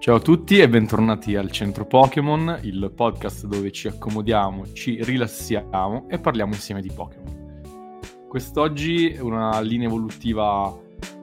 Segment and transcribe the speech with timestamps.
[0.00, 6.08] Ciao a tutti e bentornati al Centro Pokémon, il podcast dove ci accomodiamo, ci rilassiamo
[6.08, 8.00] e parliamo insieme di Pokémon.
[8.26, 10.74] Quest'oggi è una linea evolutiva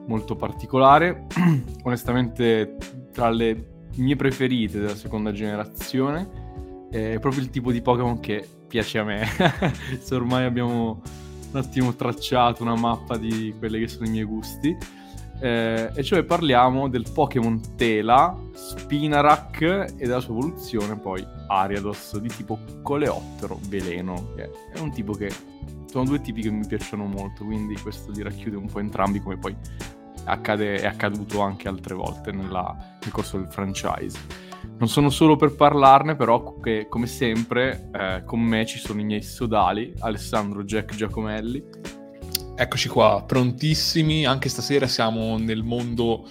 [0.06, 1.26] molto particolare,
[1.82, 2.76] onestamente
[3.12, 9.00] tra le mie preferite della seconda generazione, è proprio il tipo di Pokémon che piace
[9.00, 9.26] a me,
[9.98, 11.02] se ormai abbiamo
[11.50, 14.76] un attimo tracciato una mappa di quelli che sono i miei gusti
[15.40, 22.28] eh, e cioè parliamo del Pokémon Tela, Spinarak e della sua evoluzione poi Ariados di
[22.28, 25.30] tipo Coleottero Veleno, che è un tipo che
[25.86, 29.38] sono due tipi che mi piacciono molto, quindi questo li racchiude un po' entrambi come
[29.38, 29.56] poi
[30.24, 34.46] accade, è accaduto anche altre volte nella, nel corso del franchise.
[34.78, 39.04] Non sono solo per parlarne, però, che come sempre eh, con me ci sono i
[39.04, 41.64] miei sodali, Alessandro Jack Giacomelli
[42.60, 44.26] Eccoci qua, prontissimi.
[44.26, 46.28] Anche stasera siamo nel mondo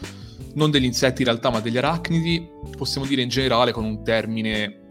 [0.55, 2.45] non degli insetti in realtà, ma degli arachnidi.
[2.75, 4.87] Possiamo dire in generale con un termine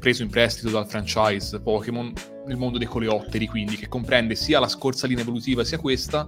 [0.00, 2.12] preso in prestito dal franchise Pokémon,
[2.44, 6.26] nel mondo dei coleotteri, quindi che comprende sia la scorsa linea evolutiva sia questa,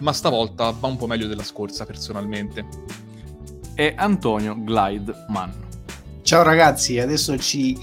[0.00, 2.66] ma stavolta va un po' meglio della scorsa personalmente.
[3.74, 5.54] E Antonio Glide Man.
[6.20, 7.78] Ciao ragazzi, adesso ci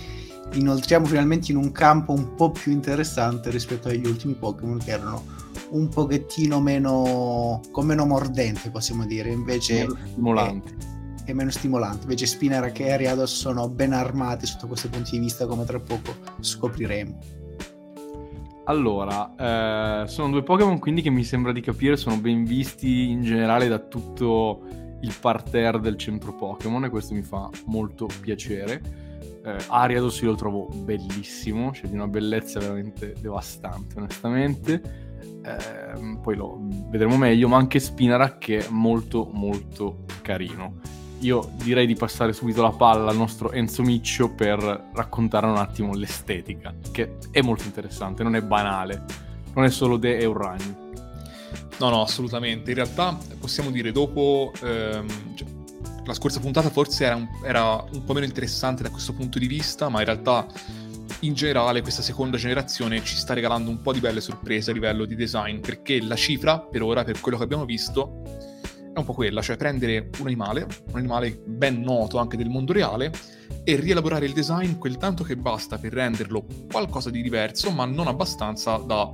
[0.54, 5.39] inoltriamo finalmente in un campo un po' più interessante rispetto agli ultimi Pokémon che erano
[5.72, 10.76] un pochettino meno con meno mordente possiamo dire invece meno stimolanti
[11.26, 12.04] è, è, meno stimolante.
[12.04, 16.14] Invece Spinner e Ariados sono ben armati sotto questo punto di vista come tra poco
[16.40, 17.18] scopriremo.
[18.66, 23.24] Allora eh, sono due Pokémon quindi che mi sembra di capire sono ben visti in
[23.24, 24.62] generale da tutto
[25.02, 29.08] il parterre del centro Pokémon e questo mi fa molto piacere.
[29.44, 35.08] Eh, Ariados io lo trovo bellissimo, cioè di una bellezza veramente devastante, onestamente
[35.44, 40.80] eh, poi lo vedremo meglio, ma anche Spinarak che è molto molto carino.
[41.20, 45.94] Io direi di passare subito la palla al nostro Enzo Miccio per raccontare un attimo
[45.94, 49.04] l'estetica, che è molto interessante, non è banale,
[49.54, 50.26] non è solo De e.
[50.26, 52.70] No, no, assolutamente.
[52.72, 54.52] In realtà possiamo dire dopo...
[54.64, 55.48] Ehm, cioè,
[56.06, 59.46] la scorsa puntata forse era un, era un po' meno interessante da questo punto di
[59.46, 60.48] vista, ma in realtà
[61.22, 65.06] in generale questa seconda generazione ci sta regalando un po' di belle sorprese a livello
[65.06, 68.22] di design, perché la cifra, per ora, per quello che abbiamo visto,
[68.94, 72.74] è un po' quella, cioè prendere un animale, un animale ben noto anche del mondo
[72.74, 73.12] reale,
[73.64, 78.08] e rielaborare il design quel tanto che basta per renderlo qualcosa di diverso, ma non
[78.08, 79.10] abbastanza da,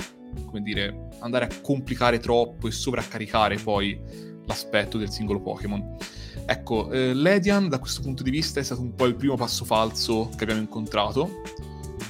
[0.45, 3.99] come dire, andare a complicare troppo e sovraccaricare poi
[4.45, 5.97] l'aspetto del singolo Pokémon.
[6.45, 9.66] Ecco, eh, Ledian da questo punto di vista è stato un po' il primo passo
[9.66, 11.41] falso che abbiamo incontrato,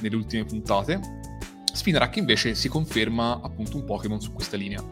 [0.00, 1.00] nelle ultime puntate.
[1.72, 4.82] Spinarak invece si conferma appunto un Pokémon su questa linea.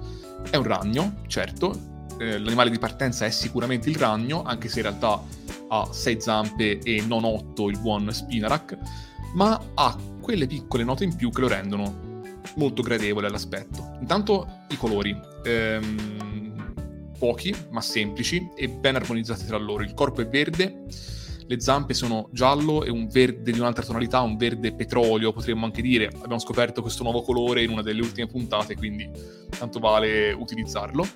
[0.51, 4.87] È un ragno, certo, eh, l'animale di partenza è sicuramente il ragno, anche se in
[4.87, 5.23] realtà
[5.69, 8.79] ha 6 zampe e non 8 il buon Spinarak,
[9.35, 12.13] ma ha quelle piccole note in più che lo rendono
[12.57, 13.97] molto gradevole all'aspetto.
[14.01, 16.73] Intanto i colori, ehm,
[17.19, 19.83] pochi ma semplici e ben armonizzati tra loro.
[19.83, 20.85] Il corpo è verde,
[21.47, 25.83] le zampe sono giallo e un verde di un'altra tonalità, un verde petrolio potremmo anche
[25.83, 26.07] dire.
[26.07, 29.09] Abbiamo scoperto questo nuovo colore in una delle ultime puntate, quindi
[29.59, 31.07] tanto vale utilizzarlo.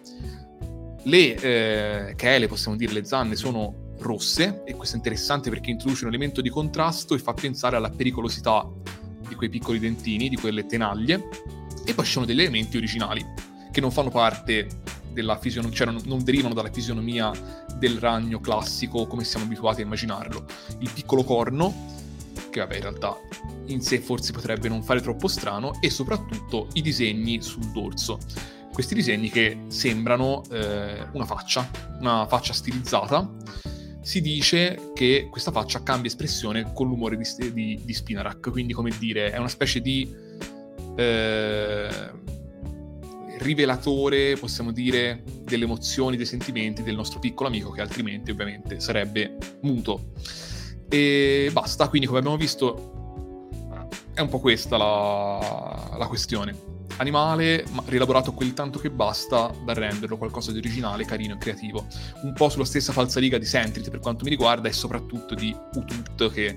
[1.05, 6.05] Le eh, chele, possiamo dire le zanne, sono rosse e questo è interessante perché introduce
[6.05, 8.69] un elemento di contrasto e fa pensare alla pericolosità
[9.27, 11.29] di quei piccoli dentini, di quelle tenaglie.
[11.85, 13.25] E poi ci sono degli elementi originali
[13.71, 14.67] che non fanno parte
[15.13, 17.33] della fisionomia, cioè non, non, derivano dalla fisionomia
[17.77, 20.45] del ragno classico come siamo abituati a immaginarlo.
[20.79, 21.97] Il piccolo corno,
[22.51, 23.17] che vabbè in realtà
[23.67, 28.19] in sé forse potrebbe non fare troppo strano, e soprattutto i disegni sul dorso.
[28.73, 33.29] Questi disegni che sembrano eh, una faccia, una faccia stilizzata.
[34.01, 38.91] Si dice che questa faccia cambia espressione con l'umore di, di, di Spinarak, quindi come
[38.99, 40.09] dire, è una specie di...
[40.97, 42.27] Eh,
[43.39, 49.37] rivelatore, possiamo dire, delle emozioni, dei sentimenti del nostro piccolo amico che altrimenti ovviamente sarebbe
[49.63, 50.13] muto.
[50.89, 52.97] E basta, quindi come abbiamo visto
[54.19, 56.77] è un po' questa la, la questione.
[56.97, 61.87] Animale, ma rielaborato quel tanto che basta da renderlo qualcosa di originale, carino e creativo.
[62.23, 66.33] Un po' sulla stessa falsariga di Sentrit per quanto mi riguarda e soprattutto di Utut
[66.33, 66.57] che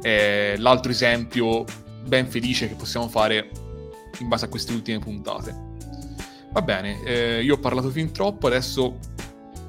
[0.00, 1.64] è l'altro esempio
[2.06, 3.50] ben felice che possiamo fare
[4.20, 5.65] in base a queste ultime puntate.
[6.56, 8.96] Va bene, eh, io ho parlato fin troppo, adesso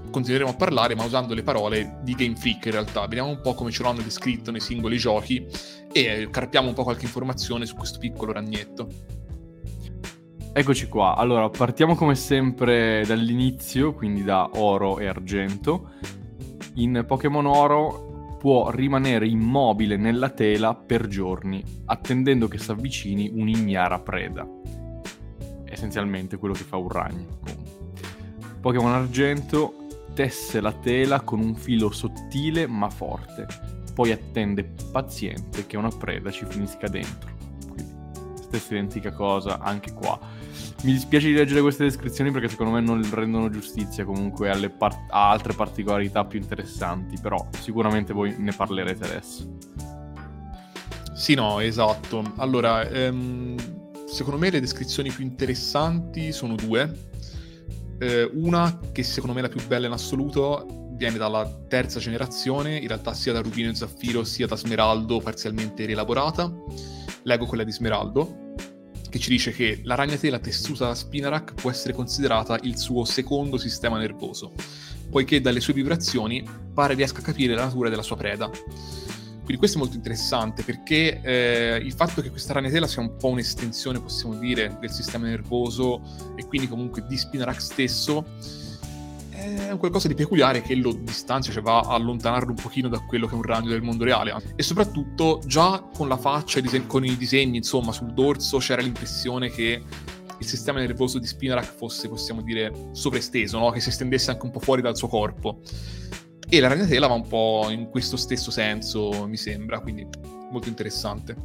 [0.09, 3.01] continueremo a parlare, ma usando le parole di Game Freak in realtà.
[3.01, 5.45] Vediamo un po' come ce l'hanno descritto nei singoli giochi
[5.91, 8.87] e carpiamo un po' qualche informazione su questo piccolo ragnetto.
[10.53, 15.89] Eccoci qua, allora partiamo come sempre dall'inizio, quindi da oro e argento.
[16.75, 23.99] In Pokémon Oro può rimanere immobile nella tela per giorni, attendendo che si avvicini un'ignara
[23.99, 24.47] preda.
[25.77, 27.37] Essenzialmente quello che fa un ragno.
[28.59, 29.85] Pokémon Argento
[30.15, 33.45] tesse la tela con un filo sottile ma forte,
[33.93, 37.29] poi attende paziente che una preda ci finisca dentro.
[37.69, 37.93] Quindi,
[38.41, 40.19] stessa identica cosa anche qua
[40.83, 45.29] mi dispiace di leggere queste descrizioni perché secondo me non rendono giustizia comunque par- a
[45.29, 49.57] altre particolarità più interessanti, però sicuramente voi ne parlerete adesso.
[51.13, 52.33] Sì, no, esatto.
[52.37, 53.55] Allora, ehm,
[54.17, 56.91] secondo me le descrizioni più interessanti sono due.
[57.99, 62.77] Eh, una, che secondo me è la più bella in assoluto, viene dalla terza generazione,
[62.77, 66.51] in realtà sia da Rubino e Zaffiro sia da Smeraldo parzialmente rielaborata.
[67.23, 68.45] Leggo quella di Smeraldo
[69.07, 73.57] che ci dice che la ragnatela tessuta da Spinarak può essere considerata il suo secondo
[73.57, 74.51] sistema nervoso,
[75.11, 76.43] poiché dalle sue vibrazioni
[76.73, 78.49] pare riesca a capire la natura della sua preda.
[79.47, 83.29] Quindi questo è molto interessante perché eh, il fatto che questa ragnatela sia un po'
[83.29, 86.01] un'estensione, possiamo dire, del sistema nervoso
[86.35, 88.25] e quindi comunque di Spinarak stesso,
[89.29, 92.99] è un qualcosa di peculiare che lo distanzia, cioè va a allontanarlo un pochino da
[92.99, 94.35] quello che è un ragno del mondo reale.
[94.57, 99.81] E soprattutto già con la faccia, con i disegni, insomma, sul dorso c'era l'impressione che
[100.39, 103.71] il sistema nervoso di Spinarak fosse, possiamo dire, sovraesteso, no?
[103.71, 105.61] che si estendesse anche un po' fuori dal suo corpo.
[106.49, 110.07] E la ragnatela va un po' in questo stesso senso, mi sembra, quindi
[110.49, 111.35] molto interessante.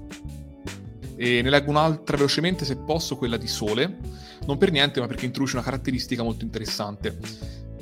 [1.16, 3.98] E ne leggo un'altra velocemente, se posso, quella di Sole.
[4.46, 7.18] Non per niente, ma perché introduce una caratteristica molto interessante.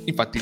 [0.05, 0.41] Infatti,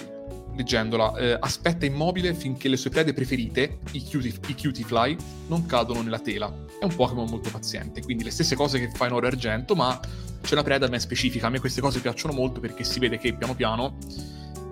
[0.55, 5.17] leggendola, eh, aspetta immobile finché le sue prede preferite, i cutie, i cutie fly,
[5.47, 6.53] non cadono nella tela.
[6.79, 9.75] È un Pokémon molto paziente, quindi le stesse cose che fa in oro e argento,
[9.75, 9.99] ma
[10.41, 11.47] c'è una preda ben specifica.
[11.47, 13.97] A me queste cose piacciono molto perché si vede che piano piano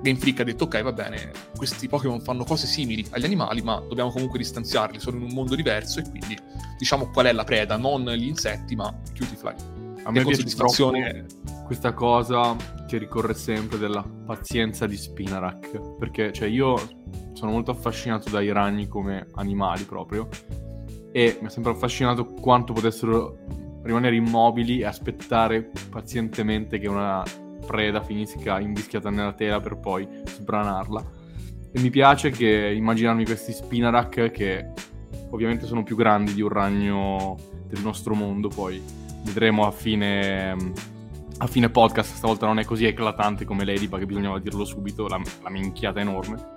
[0.02, 3.80] Game Freak ha detto ok va bene, questi Pokémon fanno cose simili agli animali, ma
[3.80, 6.38] dobbiamo comunque distanziarli, sono in un mondo diverso e quindi
[6.78, 9.54] diciamo qual è la preda, non gli insetti, ma cutie fly.
[10.04, 10.94] A me piace troppo
[11.66, 12.56] questa cosa
[12.88, 16.78] che ricorre sempre della pazienza di Spinarak, perché cioè, io
[17.34, 20.30] sono molto affascinato dai ragni come animali proprio
[21.12, 23.38] e mi ha sempre affascinato quanto potessero
[23.84, 27.24] rimanere immobili e aspettare pazientemente che una
[27.68, 31.06] preda finisca invischiata nella tela per poi sbranarla.
[31.72, 34.72] E mi piace che immaginarmi questi Spinarak che
[35.32, 37.36] ovviamente sono più grandi di un ragno
[37.68, 38.82] del nostro mondo poi
[39.24, 40.56] vedremo a fine,
[41.38, 45.50] a fine podcast, stavolta non è così eclatante come Ladybug, bisognava dirlo subito, la, la
[45.50, 46.56] minchiata enorme.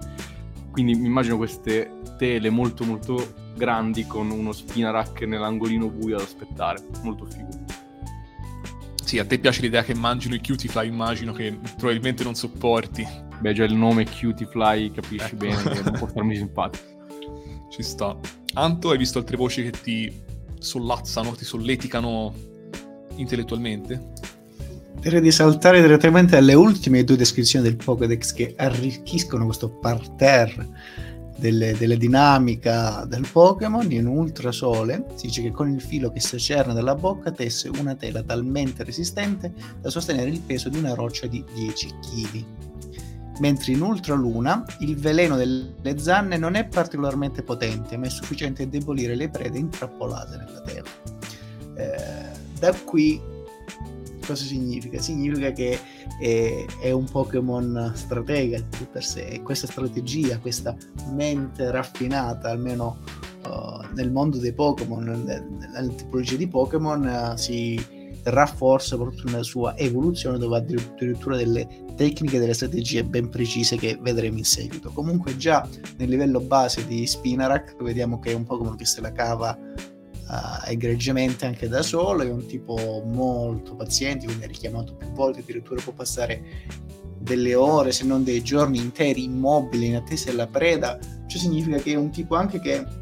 [0.71, 6.81] Quindi mi immagino queste tele molto molto grandi con uno spinarak nell'angolino buio ad aspettare,
[7.03, 7.49] molto figo.
[9.11, 13.05] Sì, a te piace l'idea che mangino i cutie fly, immagino che probabilmente non sopporti.
[13.41, 15.37] Beh, già il nome cutie fly capisci ecco.
[15.37, 16.85] bene che non può farmi simpatico.
[17.73, 18.17] Ci sta.
[18.55, 20.23] Anto, hai visto altre voci che ti
[20.61, 22.33] sollazzano, ti solleticano
[23.17, 24.13] intellettualmente?
[25.01, 30.69] Direi di saltare direttamente alle ultime due descrizioni del Pokédex che arricchiscono questo parterre
[31.41, 35.07] delle, delle dinamica del Pokémon in ultrasole.
[35.15, 38.85] Si dice che con il filo che si accerna dalla bocca tesse una tela talmente
[38.85, 42.45] resistente da sostenere il peso di una roccia di 10 kg.
[43.41, 48.67] Mentre in ultraluna il veleno delle zanne non è particolarmente potente, ma è sufficiente a
[48.67, 50.89] debolire le prede intrappolate nella tela.
[51.75, 53.30] Eh, da qui
[54.25, 55.01] cosa significa?
[55.01, 55.79] Significa che
[56.21, 60.77] è, è un Pokémon stratega di per sé e questa strategia, questa
[61.13, 62.99] mente raffinata, almeno
[63.47, 69.77] uh, nel mondo dei Pokémon, nella tipologia di Pokémon, uh, si rafforza proprio nella sua
[69.77, 74.91] evoluzione dove ha addirittura delle tecniche delle strategie ben precise che vedremo in seguito.
[74.91, 79.13] Comunque già nel livello base di Spinarak vediamo che è un Pokémon che se la
[79.13, 79.59] cava
[80.31, 85.83] uh, egregiamente anche da solo, è un tipo molto paziente, è richiamato più volte, addirittura
[85.83, 86.43] può passare
[87.19, 91.93] delle ore, se non dei giorni interi immobile in attesa della preda, ciò significa che
[91.93, 92.99] è un tipo anche che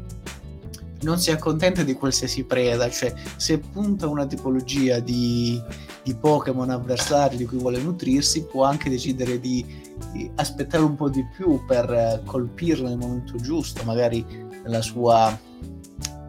[1.01, 5.61] non si accontenta di qualsiasi preda, cioè se punta una tipologia di,
[6.03, 9.65] di Pokémon avversari di cui vuole nutrirsi, può anche decidere di,
[10.11, 14.25] di aspettare un po' di più per colpirlo nel momento giusto, magari
[14.63, 15.39] nella sua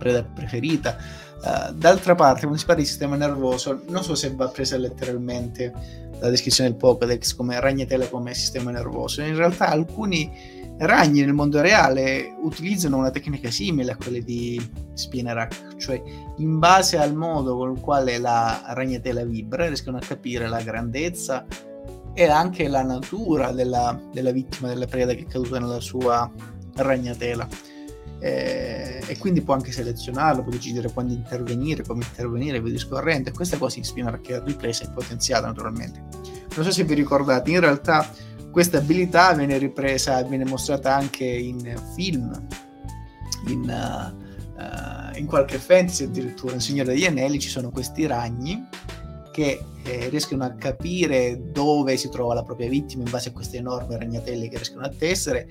[0.01, 0.97] preda preferita.
[1.43, 5.73] Uh, d'altra parte, quando si parla di sistema nervoso, non so se va presa letteralmente
[6.21, 9.23] la descrizione del Pokédex come ragnatela come sistema nervoso.
[9.23, 14.61] In realtà alcuni ragni nel mondo reale utilizzano una tecnica simile a quella di
[14.95, 16.03] Spinarak, cioè
[16.39, 21.45] in base al modo con il quale la ragnatela vibra riescono a capire la grandezza
[22.13, 26.31] e anche la natura della, della vittima della preda che è caduta nella sua
[26.77, 27.47] ragnatela
[28.21, 33.33] eh, e quindi può anche selezionarlo, può decidere quando intervenire, come intervenire, via discorrendo e
[33.33, 36.05] questa cosa in Spinner che è ripresa e potenziata naturalmente.
[36.55, 38.09] Non so se vi ricordate, in realtà
[38.51, 42.47] questa abilità viene ripresa, viene mostrata anche in film,
[43.47, 48.67] in, uh, uh, in qualche fantasy addirittura, in Signore degli Anelli ci sono questi ragni
[49.33, 53.59] che eh, riescono a capire dove si trova la propria vittima in base a queste
[53.59, 55.47] enormi ragnatele che riescono a tessere,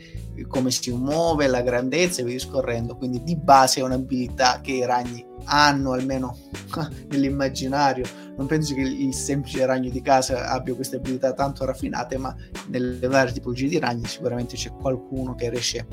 [0.47, 2.95] come si muove, la grandezza e via discorrendo.
[2.95, 6.37] Quindi di base è un'abilità che i ragni hanno almeno
[7.09, 8.05] nell'immaginario.
[8.37, 12.33] Non penso che il semplice ragno di casa abbia queste abilità tanto raffinate, ma
[12.67, 15.85] nelle varie tipologie di ragni sicuramente c'è qualcuno che riesce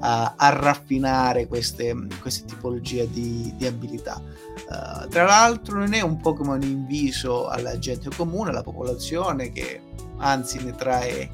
[0.00, 4.20] a, a raffinare queste, queste tipologie di, di abilità.
[4.68, 9.80] Uh, tra l'altro non è un Pokémon inviso alla gente comune, alla popolazione, che
[10.18, 11.30] anzi ne trae,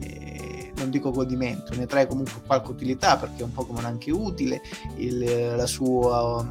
[0.00, 4.60] eh, non dico godimento, ne trae comunque qualche utilità perché è un Pokémon anche utile,
[4.96, 6.46] il, la, sua,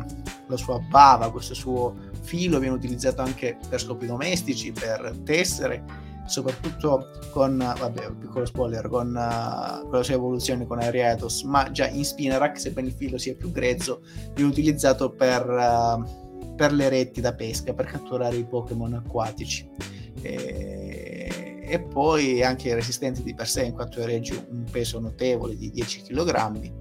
[0.48, 7.10] la sua bava, questo suo filo viene utilizzato anche per scopi domestici, per tessere soprattutto
[7.32, 9.12] con, vabbè, un piccolo spoiler, con,
[9.82, 13.52] con, la sua evoluzione con Ariatos, ma già in Spinarak, sebbene il filo sia più
[13.52, 14.02] grezzo,
[14.34, 16.21] viene utilizzato per, uh,
[16.62, 19.68] per le reti da pesca, per catturare i Pokémon acquatici.
[20.22, 25.72] E, e poi anche resistente di per sé, in quanto regge un peso notevole di
[25.72, 26.72] 10 kg,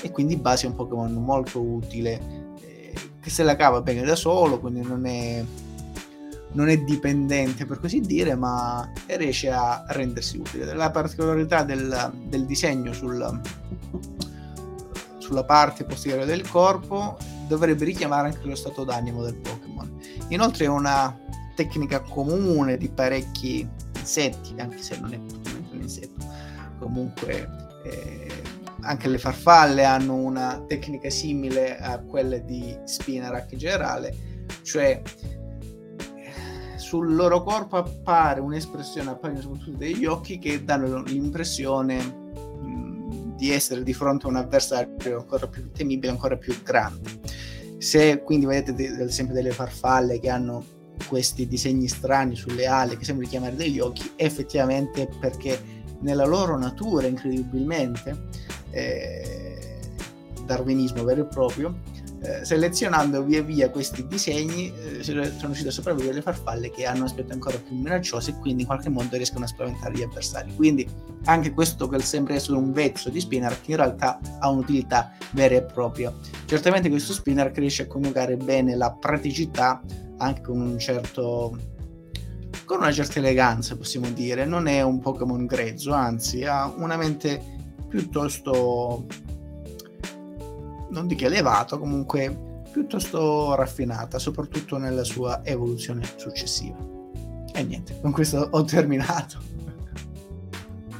[0.00, 2.20] e quindi base è un Pokémon molto utile,
[2.60, 5.44] eh, che se la cava bene da solo, quindi non è
[6.52, 10.72] non è dipendente per così dire, ma riesce a rendersi utile.
[10.72, 13.40] La particolarità del, del disegno sul,
[15.18, 19.98] sulla parte posteriore del corpo dovrebbe richiamare anche lo stato d'animo del Pokémon.
[20.28, 21.18] Inoltre è una
[21.54, 26.26] tecnica comune di parecchi insetti, anche se non è propriamente un insetto.
[26.78, 27.48] Comunque
[27.84, 28.42] eh,
[28.82, 34.16] anche le farfalle hanno una tecnica simile a quella di Spinarak in generale,
[34.62, 35.02] cioè
[36.76, 42.24] sul loro corpo appare un'espressione, appaiono soprattutto degli occhi che danno l'impressione
[43.36, 47.20] di essere di fronte a un avversario ancora più temibile, ancora più grande.
[47.78, 50.64] Se quindi vedete ad esempio delle farfalle che hanno
[51.08, 55.60] questi disegni strani sulle ali che sembrano richiamare degli occhi, effettivamente perché
[56.00, 58.28] nella loro natura incredibilmente
[58.70, 59.78] eh,
[60.44, 61.74] darwinismo vero e proprio
[62.26, 67.04] eh, selezionando via via questi disegni eh, sono riuscito a sopravvivere le farfalle che hanno
[67.04, 70.52] aspetto ancora più minaccioso e quindi in qualche modo riescono a spaventare gli avversari.
[70.56, 70.88] Quindi
[71.26, 75.62] anche questo che sembra essere un vezzo di spinner in realtà ha un'utilità vera e
[75.62, 76.12] propria.
[76.46, 79.80] Certamente questo spinner riesce a coniugare bene la praticità
[80.18, 81.56] anche con un certo
[82.64, 84.44] con una certa eleganza possiamo dire.
[84.46, 87.40] Non è un Pokémon grezzo anzi ha una mente
[87.88, 89.06] piuttosto
[90.90, 96.76] non dico elevato, comunque piuttosto raffinata, soprattutto nella sua evoluzione successiva.
[97.52, 99.38] E niente, con questo ho terminato.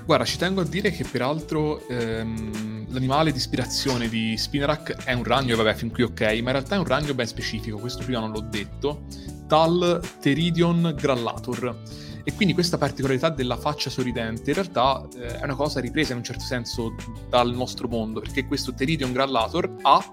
[0.06, 5.24] Guarda, ci tengo a dire che peraltro ehm, l'animale di ispirazione di Spinarak è un
[5.24, 8.20] ragno, vabbè, fin qui ok, ma in realtà è un ragno ben specifico, questo prima
[8.20, 9.04] non l'ho detto,
[9.46, 11.82] tal Teridion grallator
[12.28, 16.18] e quindi questa particolarità della faccia sorridente in realtà eh, è una cosa ripresa in
[16.18, 16.92] un certo senso
[17.28, 20.04] dal nostro mondo, perché questo Teridion Grallator ha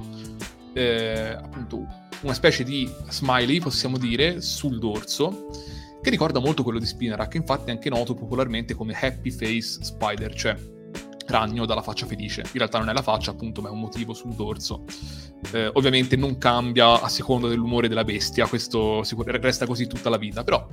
[0.73, 1.87] eh, appunto
[2.21, 5.49] una specie di smiley, possiamo dire, sul dorso,
[6.03, 10.35] che ricorda molto quello di Spinarak, infatti è anche noto popolarmente come Happy Face Spider,
[10.35, 10.55] cioè
[11.25, 12.41] ragno dalla faccia felice.
[12.41, 14.83] In realtà non è la faccia, appunto, ma è un motivo sul dorso.
[15.51, 20.43] Eh, ovviamente non cambia a seconda dell'umore della bestia, questo resta così tutta la vita,
[20.43, 20.67] però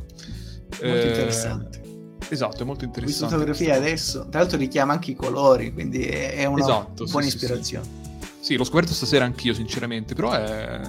[0.83, 1.81] molto eh, interessante.
[2.29, 3.27] Esatto, è molto interessante.
[3.27, 7.35] Questa fotografia adesso, tra l'altro richiama anche i colori, quindi è una esatto, buona sì,
[7.35, 7.85] ispirazione.
[7.85, 8.37] Sì, sì.
[8.41, 10.81] sì, l'ho scoperto stasera anch'io, sinceramente, però è,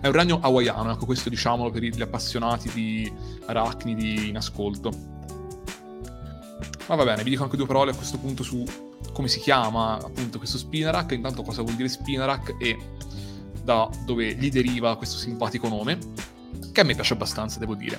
[0.00, 3.10] è un ragno hawaiano, ecco questo diciamolo per gli appassionati di
[3.46, 5.14] arachnidi in ascolto.
[6.88, 8.64] Ma va bene, vi dico anche due parole a questo punto su
[9.12, 12.78] come si chiama appunto questo Spinarak, intanto cosa vuol dire Spinarak e
[13.62, 15.98] da dove gli deriva questo simpatico nome,
[16.70, 17.98] che a me piace abbastanza, devo dire.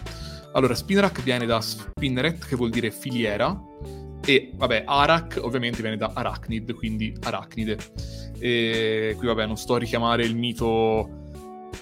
[0.57, 3.55] Allora, Spinrack viene da Spinneret, che vuol dire filiera,
[4.25, 7.77] e vabbè, Arak ovviamente viene da Arachnid, quindi arachnide.
[8.39, 11.25] E qui vabbè, non sto a richiamare il mito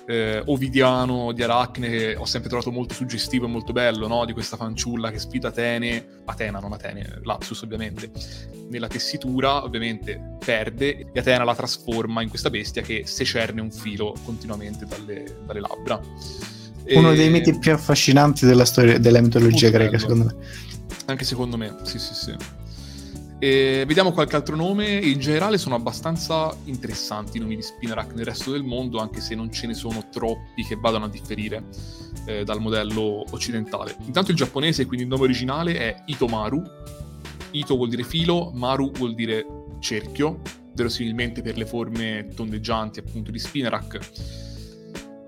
[0.06, 4.26] eh, ovidiano di Aracne che ho sempre trovato molto suggestivo e molto bello, no?
[4.26, 8.12] Di questa fanciulla che sfida Atene, Atena, non Atene, Lapsus ovviamente,
[8.70, 14.14] nella tessitura, ovviamente perde e Atena la trasforma in questa bestia che secerne un filo
[14.26, 16.02] continuamente dalle, dalle labbra.
[16.90, 17.16] Uno e...
[17.16, 20.36] dei miti più affascinanti della storia della mitologia greca, secondo me.
[21.06, 22.36] Anche secondo me, sì, sì, sì.
[23.38, 24.96] E vediamo qualche altro nome.
[24.96, 29.36] In generale sono abbastanza interessanti i nomi di Spinarak nel resto del mondo, anche se
[29.36, 31.64] non ce ne sono troppi che vadano a differire
[32.26, 33.96] eh, dal modello occidentale.
[34.06, 36.64] Intanto il giapponese, quindi il nome originale è Itomaru.
[37.52, 39.46] Ito vuol dire filo, Maru vuol dire
[39.80, 40.42] cerchio,
[40.74, 44.00] verosimilmente per le forme tondeggianti appunto di Spinarak.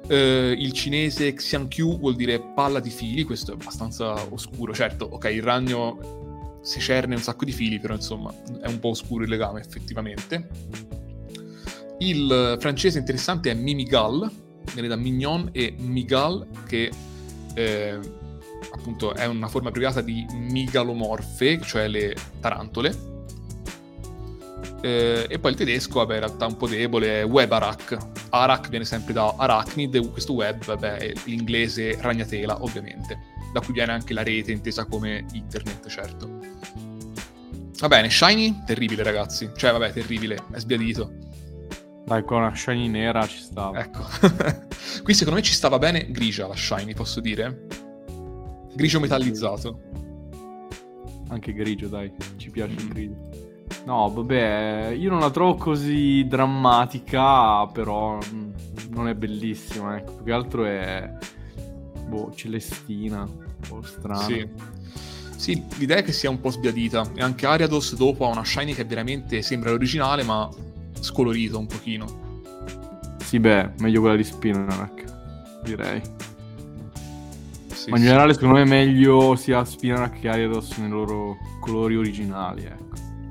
[0.09, 4.73] Eh, il cinese Xiankyu vuol dire palla di fili, questo è abbastanza oscuro.
[4.73, 8.89] Certo, ok, il ragno si cerne un sacco di fili, però insomma è un po'
[8.89, 10.47] oscuro il legame effettivamente.
[11.99, 14.29] Il francese interessante è Mimigal,
[14.73, 16.91] viene da Mignon e Migal, che
[17.55, 17.99] eh,
[18.71, 23.15] appunto è una forma abbreviata di migalomorfe, cioè le tarantole.
[24.81, 28.16] Eh, e poi il tedesco, vabbè, in realtà un po' debole, è Webarak.
[28.29, 33.19] Arak viene sempre da arachnid, questo web, vabbè, è l'inglese ragnatela, ovviamente.
[33.53, 36.39] Da cui viene anche la rete, intesa come internet, certo.
[37.79, 39.49] Va bene, Shiny, terribile ragazzi.
[39.55, 41.11] Cioè, vabbè, terribile, è sbiadito.
[42.05, 43.79] Dai, con una Shiny nera ci stava.
[43.79, 44.05] Ecco.
[45.03, 47.67] Qui secondo me ci stava bene grigia la Shiny, posso dire?
[48.73, 49.81] Grigio metallizzato.
[51.29, 53.46] Anche grigio, dai, ci piace il grigio.
[53.85, 58.49] No, vabbè, io non la trovo così drammatica, però mm,
[58.89, 60.13] non è bellissima, ecco.
[60.13, 61.09] Più che altro è...
[62.07, 64.23] Boh, celestina, un po' strana.
[64.23, 64.49] Sì.
[65.37, 67.11] Sì, l'idea è che sia un po' sbiadita.
[67.13, 70.49] E anche Ariados dopo ha una shiny che veramente sembra l'originale, ma
[70.99, 72.05] scolorito un pochino.
[73.23, 76.01] Sì, beh, meglio quella di Spinarak, direi.
[77.73, 81.95] Sì, ma in generale, secondo me, è meglio sia Spinarak che Ariados nei loro colori
[81.95, 82.86] originali, ecco.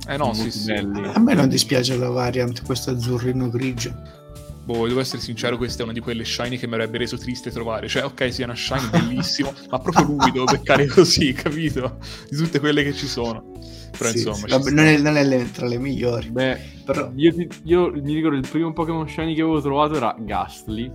[0.07, 0.73] Eh no, sì, sì.
[0.73, 4.25] A me non dispiace la variant, questo azzurrino grigio
[4.67, 7.51] boh, devo essere sincero, questa è una di quelle shiny che mi avrebbe reso triste
[7.51, 7.87] trovare.
[7.87, 11.99] Cioè, ok, sì, è una shiny bellissimo, ma proprio lui devo beccare così, capito?
[12.29, 13.53] Di tutte quelle che ci sono.
[13.97, 14.47] Però sì, insomma, sì.
[14.49, 16.31] Vabbè, non, è, non, è, le, tra le migliori.
[16.31, 17.11] Beh, però...
[17.15, 20.91] io, io, mi ricordo il primo Pokémon shiny che avevo trovato era Ghastly.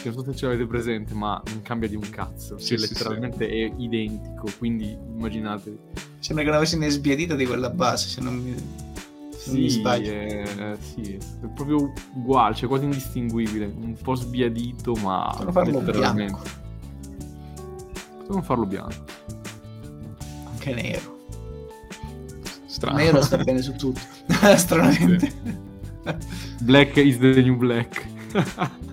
[0.00, 2.58] Che non so se ce l'avete presente, ma non cambia di un cazzo.
[2.58, 4.48] Sì, cioè, letteralmente è identico.
[4.58, 5.78] Quindi immaginatevi.
[6.18, 8.54] Sembra che l'avessi ne sbiadita di quella base, se non mi
[9.48, 15.80] sì, è, sì, è proprio uguale, cioè quasi indistinguibile, un po' sbiadito, ma Potremmo farlo
[15.80, 16.42] bianco.
[18.18, 19.04] Potremmo farlo bianco.
[20.50, 21.18] Anche nero.
[22.66, 22.98] Strano.
[22.98, 24.00] Nero sta bene su tutto.
[24.56, 25.32] Stranamente.
[26.60, 28.06] Black is the new black.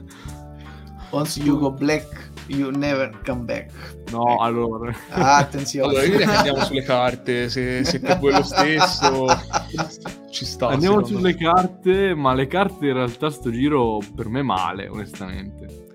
[1.16, 3.72] Once you go black, You never come back.
[4.12, 4.44] No, ecco.
[4.44, 4.94] allora.
[5.12, 5.88] Ah, attenzione.
[5.88, 9.26] Allora, io direi che andiamo sulle carte, se, se per quello stesso
[10.30, 10.68] ci sta.
[10.68, 11.36] Andiamo sulle me.
[11.36, 15.86] carte, ma le carte in realtà sto giro per me male, onestamente.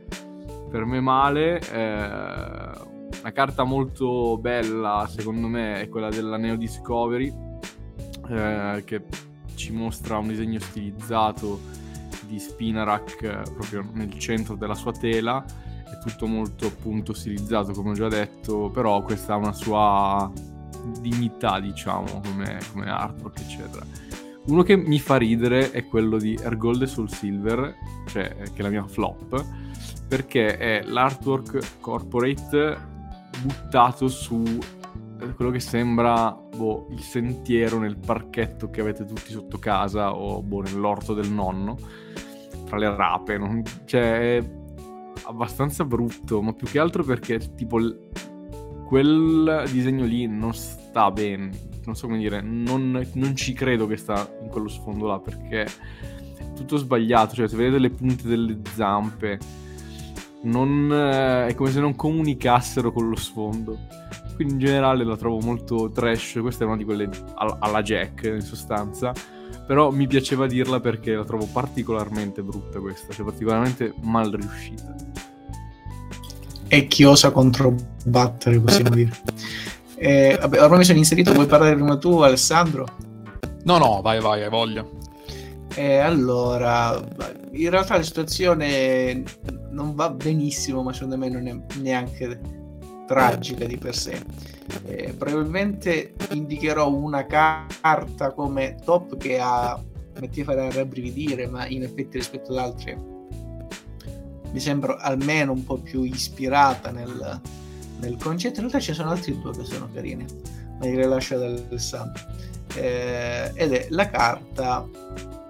[0.71, 1.61] Per me male.
[1.61, 2.89] Eh,
[3.21, 7.33] una carta molto bella, secondo me, è quella della Neo Discovery,
[8.29, 9.03] eh, che
[9.55, 11.61] ci mostra un disegno stilizzato
[12.31, 15.45] di Spinarak eh, proprio nel centro della sua tela
[15.85, 20.31] è tutto molto appunto stilizzato come ho già detto, però questa ha una sua
[21.01, 23.85] dignità diciamo come, come artwork eccetera.
[24.47, 27.75] Uno che mi fa ridere è quello di Ergold Soul Silver,
[28.07, 29.45] cioè che è la mia flop,
[30.09, 32.79] perché è l'artwork corporate
[33.43, 34.59] buttato su
[35.35, 40.63] quello che sembra boh, il sentiero nel parchetto che avete tutti sotto casa o boh,
[40.63, 41.77] nell'orto del nonno,
[42.65, 43.39] fra le rape.
[43.39, 43.63] Non...
[43.85, 44.43] Cioè,
[45.25, 47.79] abbastanza brutto, ma più che altro perché tipo
[48.87, 51.51] quel disegno lì non sta bene,
[51.85, 55.63] non so come dire, non, non ci credo che sta in quello sfondo là perché
[55.63, 59.39] è tutto sbagliato, cioè se vedete le punte delle zampe
[60.43, 63.79] non, eh, è come se non comunicassero con lo sfondo.
[64.41, 68.41] Quindi in generale la trovo molto trash, questa è una di quelle alla Jack in
[68.41, 69.13] sostanza
[69.67, 74.97] però mi piaceva dirla perché la trovo particolarmente brutta questa, cioè particolarmente mal riuscita.
[76.67, 79.13] E chi osa controbattere, possiamo dire.
[79.95, 82.87] Eh, vabbè, ormai mi sono inserito, vuoi parlare prima tu Alessandro?
[83.63, 84.85] No, no, vai, vai, hai voglia.
[85.75, 87.01] Eh, allora,
[87.53, 89.23] in realtà la situazione
[89.71, 92.60] non va benissimo, ma secondo me non è neanche
[93.11, 94.23] tragica di per sé.
[94.85, 99.83] Eh, probabilmente indicherò una carta come top che ha
[100.21, 103.19] metti a fare rabbrividire, ma in effetti rispetto ad altre
[104.53, 107.41] mi sembra almeno un po' più ispirata nel,
[107.99, 108.61] nel concetto.
[108.61, 110.25] In realtà ci sono altri due che sono carini,
[110.79, 112.23] ma li rilascio ad Alessandro.
[112.77, 114.89] Eh, ed è la carta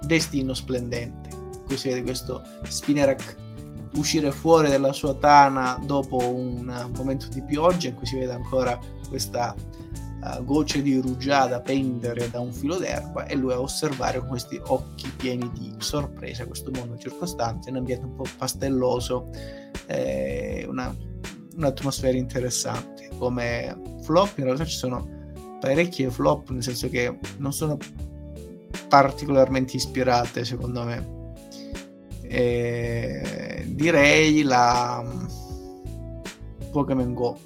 [0.01, 1.29] Destino Splendente.
[1.75, 3.37] Si vede questo Spinarak
[3.95, 8.79] uscire fuori dalla sua tana dopo un momento di pioggia in cui si vede ancora
[9.09, 9.55] questa
[10.23, 14.61] uh, gocce di rugiada pendere da un filo d'erba e lui a osservare con questi
[14.67, 19.31] occhi pieni di sorpresa questo mondo circostante, un ambiente un po' pastelloso,
[19.87, 20.95] eh, una,
[21.57, 23.09] un'atmosfera interessante.
[23.19, 25.19] Come flop in realtà ci sono
[25.61, 27.77] parecchie flop, nel senso che non sono
[28.89, 31.20] particolarmente ispirate secondo me.
[32.33, 35.05] E direi la
[36.71, 37.39] Pokémon Go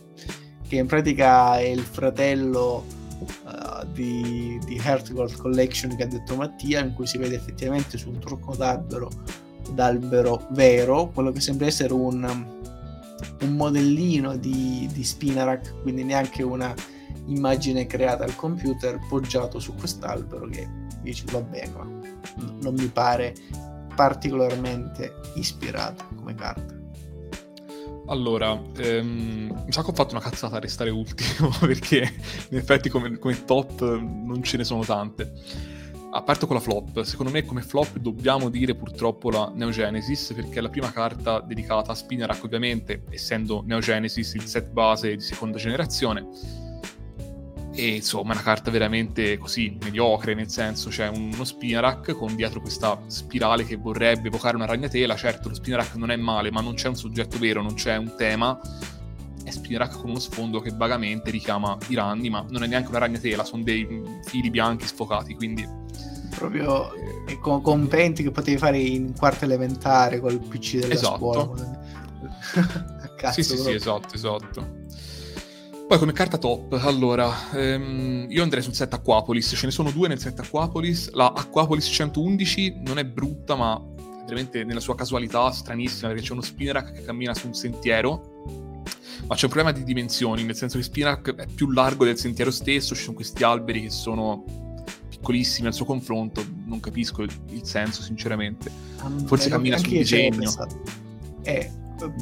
[0.68, 2.85] che in pratica è il fratello
[3.44, 8.11] uh, di, di Heartgold Collection che ha detto Mattia, in cui si vede effettivamente su
[8.11, 9.09] un trucco d'albero,
[9.73, 12.25] d'albero vero, quello che sembra essere un,
[13.40, 16.75] un modellino di, di Spinarak, quindi neanche una
[17.27, 20.68] immagine creata al computer poggiato su quest'albero che
[21.03, 21.85] dice va bene, ma
[22.61, 23.35] non mi pare
[23.94, 26.83] particolarmente ispirata come carta.
[28.07, 32.12] Allora, ehm, mi sa che ho fatto una cazzata a restare ultimo perché
[32.50, 35.33] in effetti come, come, top non ce ne sono tante.
[36.11, 40.59] A parte con la flop, secondo me come flop dobbiamo dire purtroppo la Neogenesis perché
[40.59, 45.59] è la prima carta dedicata a Spinarak ovviamente, essendo Neogenesis il set base di seconda
[45.59, 46.62] generazione
[47.74, 52.60] e insomma è una carta veramente così mediocre nel senso c'è uno Spinarak con dietro
[52.60, 55.16] questa spirale che vorrebbe evocare una ragnatela.
[55.16, 58.14] Certo lo Spinarak non è male ma non c'è un soggetto vero non c'è un
[58.16, 58.58] tema.
[59.42, 62.98] È Spinarak con uno sfondo che vagamente richiama i ranni ma non è neanche una
[62.98, 63.87] ragnatela sono dei
[64.24, 65.68] fili bianchi sfocati quindi
[66.37, 66.92] proprio
[67.26, 71.16] eh, con, con penti che potevi fare in quarta elementare col PC della esatto.
[71.16, 71.82] scuola.
[73.16, 74.82] Cazzo, sì sì sì esatto esatto
[75.94, 80.09] poi come carta top, allora, ehm, io andrei sul set Aquapolis, ce ne sono due
[80.09, 83.80] nel set Aquapolis, la Aquapolis 111 non è brutta ma
[84.24, 88.83] veramente nella sua casualità stranissima perché c'è uno Spinarak che cammina su un sentiero,
[89.28, 92.50] ma c'è un problema di dimensioni, nel senso che Spinarak è più largo del sentiero
[92.50, 94.44] stesso, ci sono questi alberi che sono
[95.09, 98.68] piccolissimi al suo confronto, non capisco il, il senso sinceramente,
[99.26, 100.50] forse eh, cammina sul disegno.
[101.42, 101.70] Eh,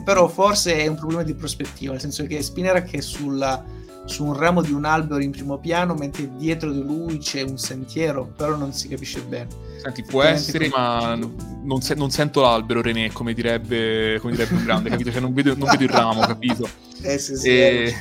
[0.05, 3.65] però forse è un problema di prospettiva, nel senso che Spinarak è sulla,
[4.05, 7.59] su un ramo di un albero in primo piano, mentre dietro di lui c'è un
[7.59, 9.71] sentiero, però non si capisce bene.
[9.83, 14.65] Senti, può essere, ma non, se- non, sento l'albero, René, come direbbe, come direbbe un
[14.65, 15.11] grande, capito?
[15.11, 16.69] Cioè, non vedo, non vedo il ramo, capito?
[17.05, 17.49] Eh sì, sì.
[17.49, 17.95] E...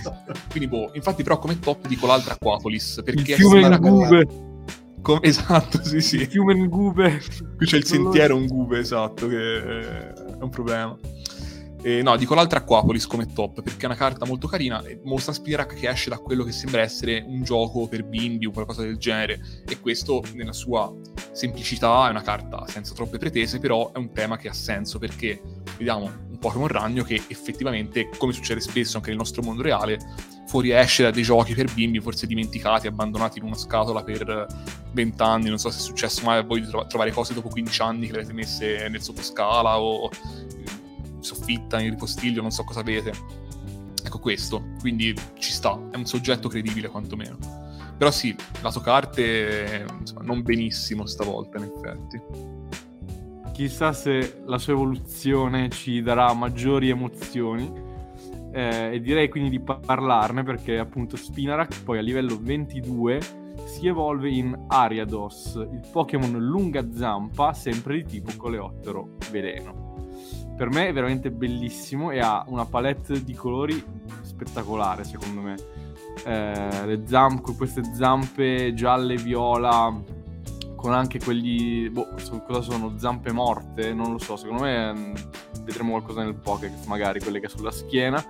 [0.51, 4.27] Quindi, boh, infatti, però, come top dico l'altra Aquapolis, perché il fiume Ngube.
[5.01, 6.17] Com- esatto, sì, sì.
[6.17, 7.19] Il fiume Ngube.
[7.57, 10.95] Qui c'è il sentiero Ngube, esatto, che è un problema.
[11.83, 15.33] Eh, no, dico l'altra Aquapolis come top perché è una carta molto carina e mostra
[15.33, 18.97] Spirac che esce da quello che sembra essere un gioco per bimbi o qualcosa del
[18.97, 19.39] genere.
[19.67, 20.93] E questo nella sua
[21.31, 25.41] semplicità è una carta senza troppe pretese però è un tema che ha senso perché
[25.77, 29.97] vediamo un Pokémon ragno che effettivamente come succede spesso anche nel nostro mondo reale
[30.45, 34.45] fuoriesce da dei giochi per bimbi forse dimenticati, abbandonati in una scatola per
[34.91, 38.05] vent'anni, non so se è successo mai a voi di trovare cose dopo 15 anni
[38.05, 40.09] che le avete messe nel sottoscala o
[41.21, 43.13] soffitta, in ripostiglio, non so cosa avete.
[44.03, 47.37] Ecco questo, quindi ci sta, è un soggetto credibile quantomeno.
[47.97, 52.21] Però sì, lato carte insomma, non benissimo stavolta in effetti.
[53.53, 57.89] Chissà se la sua evoluzione ci darà maggiori emozioni.
[58.53, 63.19] Eh, e direi quindi di parlarne perché appunto Spinarak poi a livello 22
[63.65, 69.90] si evolve in Ariados, il Pokémon lunga zampa sempre di tipo coleottero veleno
[70.61, 73.83] per me è veramente bellissimo e ha una palette di colori
[74.21, 75.55] spettacolare secondo me.
[76.23, 79.91] Eh, le zampe, queste zampe gialle viola
[80.75, 82.09] con anche quelli boh,
[82.45, 82.93] cosa sono?
[82.99, 83.91] Zampe morte?
[83.91, 85.13] Non lo so secondo me mm,
[85.63, 88.23] vedremo qualcosa nel Pokédex magari quelle che ha sulla schiena.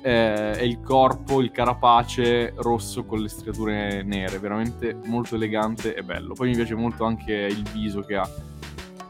[0.00, 6.02] Eh, e il corpo il carapace rosso con le striature nere veramente molto elegante e
[6.02, 6.32] bello.
[6.32, 8.26] Poi mi piace molto anche il viso che ha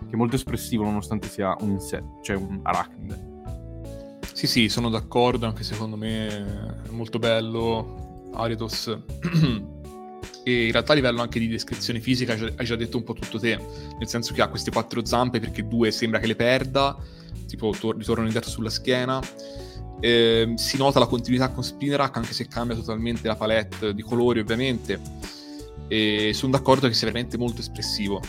[0.08, 3.36] che è molto espressivo nonostante sia un insetto, cioè un arachnide.
[4.32, 8.96] Sì, sì, sono d'accordo, anche secondo me è molto bello Ariatos.
[10.44, 13.38] e in realtà a livello anche di descrizione fisica hai già detto un po' tutto
[13.38, 13.58] te,
[13.98, 16.96] nel senso che ha queste quattro zampe perché due sembra che le perda,
[17.46, 19.20] tipo tor- ritornano indietro sulla schiena.
[20.00, 24.38] Eh, si nota la continuità con Spinarak anche se cambia totalmente la palette di colori
[24.38, 25.00] ovviamente
[25.88, 28.20] e sono d'accordo che sia veramente molto espressivo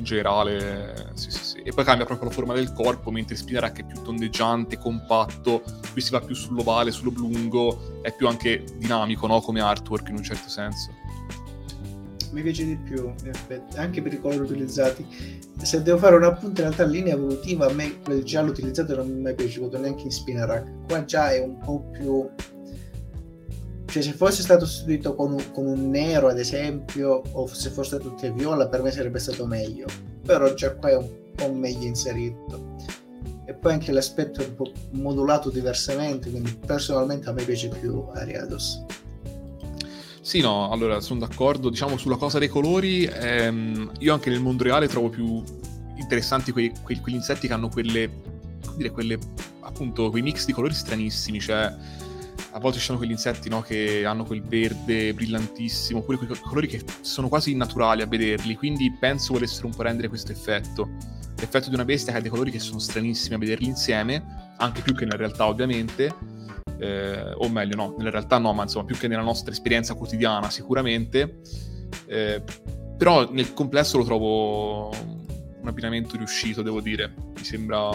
[0.00, 1.62] in generale, sì, sì, sì.
[1.62, 6.00] E poi cambia proprio la forma del corpo, mentre Spinarak è più tondeggiante, compatto, qui
[6.00, 9.40] si va più sull'ovale, sull'oblungo, è più anche dinamico, no?
[9.40, 10.90] Come artwork in un certo senso.
[12.32, 13.12] Mi piace di più,
[13.74, 15.04] anche per i colori utilizzati.
[15.60, 18.94] Se devo fare un appunto in realtà in linea evolutiva, a me quel giallo utilizzato
[18.96, 20.86] non mi è mai piaciuto, neanche in Spinarak.
[20.86, 22.28] Qua già è un po' più
[23.90, 27.98] cioè se fosse stato sostituito con un, con un, nero ad esempio o se fosse
[27.98, 29.86] tutte viola per me sarebbe stato meglio.
[30.24, 32.76] Però già qua è un po' meglio inserito
[33.44, 38.06] e poi anche l'aspetto è un po' modulato diversamente quindi personalmente a me piace più
[38.14, 38.84] Ariados.
[40.20, 41.70] Sì, no, allora sono d'accordo.
[41.70, 45.42] Diciamo sulla cosa dei colori, ehm, io anche nel mondo reale trovo più
[45.96, 48.08] interessanti quei, quei, quegli insetti che hanno quelle,
[48.76, 49.18] dire, quelle,
[49.60, 51.74] appunto, quei mix di colori stranissimi, cioè
[52.52, 56.66] a volte ci sono quegli insetti no, che hanno quel verde brillantissimo, oppure quei colori
[56.66, 60.88] che sono quasi naturali a vederli, quindi penso volessero un po' rendere questo effetto.
[61.36, 64.82] L'effetto di una bestia che ha dei colori che sono stranissimi a vederli insieme, anche
[64.82, 66.12] più che nella realtà ovviamente,
[66.78, 70.50] eh, o meglio no, nella realtà no, ma insomma più che nella nostra esperienza quotidiana
[70.50, 71.40] sicuramente,
[72.06, 72.42] eh,
[72.96, 74.90] però nel complesso lo trovo
[75.60, 77.90] un abbinamento riuscito, devo dire, mi sembra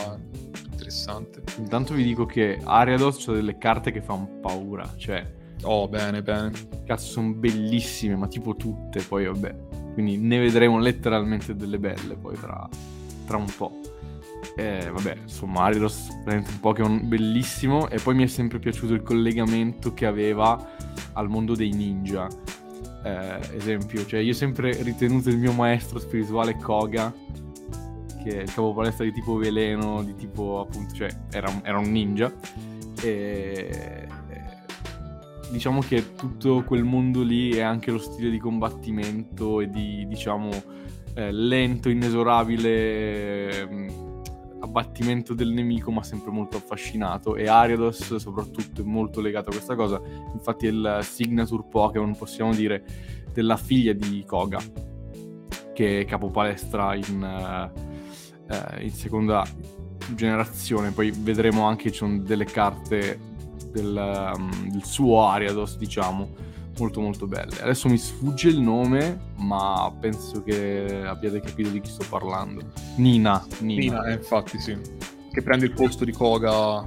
[0.71, 1.41] interessante.
[1.57, 5.43] Intanto vi dico che Ariados ha delle carte che fanno paura, cioè...
[5.63, 6.51] Oh, bene, bene.
[6.85, 9.55] Cazzo, sono bellissime, ma tipo tutte, poi vabbè.
[9.93, 12.69] Quindi ne vedremo letteralmente delle belle poi tra,
[13.25, 13.79] tra un po'.
[14.57, 19.01] Eh, vabbè, insomma, Aridos è un Pokémon bellissimo e poi mi è sempre piaciuto il
[19.01, 20.75] collegamento che aveva
[21.13, 22.27] al mondo dei ninja.
[23.03, 27.13] Eh, esempio, cioè io ho sempre ritenuto il mio maestro spirituale Koga,
[28.25, 31.91] che è il capo palestra di tipo veleno, di tipo appunto, cioè era, era un
[31.91, 32.33] ninja.
[33.01, 34.07] E
[35.51, 40.49] diciamo che tutto quel mondo lì è anche lo stile di combattimento e di, diciamo,
[41.13, 43.93] eh, lento, inesorabile
[44.59, 47.35] abbattimento del nemico, ma sempre molto affascinato.
[47.35, 50.01] E Ariados, soprattutto, è molto legato a questa cosa.
[50.33, 52.83] Infatti, è il signature Pokémon, possiamo dire,
[53.31, 54.59] della figlia di Koga,
[55.73, 57.93] che è capo palestra in, uh,
[58.79, 59.45] in seconda
[60.13, 60.91] generazione.
[60.91, 63.19] Poi vedremo anche ci sono delle carte
[63.71, 66.43] del, um, del suo Ariados, diciamo
[66.77, 67.61] molto molto belle.
[67.61, 72.71] Adesso mi sfugge il nome, ma penso che abbiate capito di chi sto parlando.
[72.97, 73.45] Nina.
[73.59, 74.77] Nina, Nina eh, infatti sì.
[75.31, 76.85] Che prende il posto di Koga.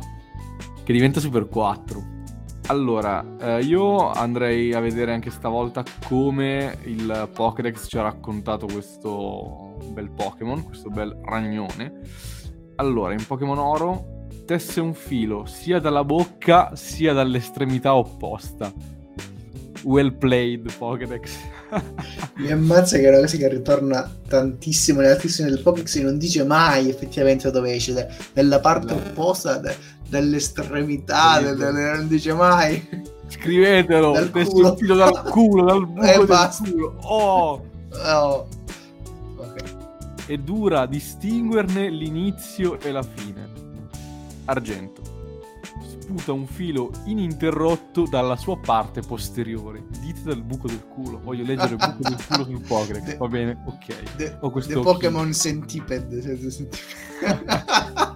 [0.85, 2.17] Che diventa Super 4.
[2.69, 9.79] Allora, eh, io andrei a vedere anche stavolta come il Pokédex ci ha raccontato questo
[9.91, 12.01] bel Pokémon, questo bel ragnone.
[12.77, 18.71] Allora, in Pokémon Oro tesse un filo sia dalla bocca sia dall'estremità opposta
[19.85, 21.37] well played Pokédex.
[22.37, 26.19] Mi ammazza che è una cosa che ritorna tantissimo nelle altissime del Pokédex e non
[26.19, 29.01] dice mai effettivamente dove esce, nella parte no.
[29.01, 29.61] opposta
[30.09, 33.07] de- dell'estremità, de- de- non dice mai.
[33.29, 34.77] Scrivetelo, dal culo.
[34.77, 36.97] filo dal culo, dal buco eh, del culo.
[37.03, 37.67] Oh!
[38.05, 38.49] oh.
[39.37, 39.77] Okay.
[40.27, 43.47] E dura distinguerne l'inizio e la fine.
[44.47, 45.09] Argento
[46.09, 49.85] sputa un filo ininterrotto dalla sua parte posteriore.
[50.01, 51.21] Dite dal buco del culo.
[51.23, 53.17] Voglio leggere il buco del culo sul Pokédex.
[53.21, 54.15] Va bene, ok.
[54.17, 56.23] The, Ho questo Pokémon Centipede.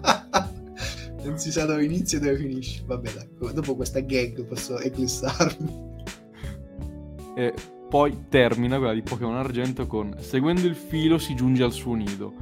[1.32, 2.82] non si sa dove inizia e dove finisce.
[2.84, 3.52] Vabbè, dai.
[3.54, 5.90] dopo questa gag posso eclissarmi.
[7.34, 7.54] E
[7.88, 12.34] poi termina quella di Pokémon Argento con seguendo il filo si giunge al suo nido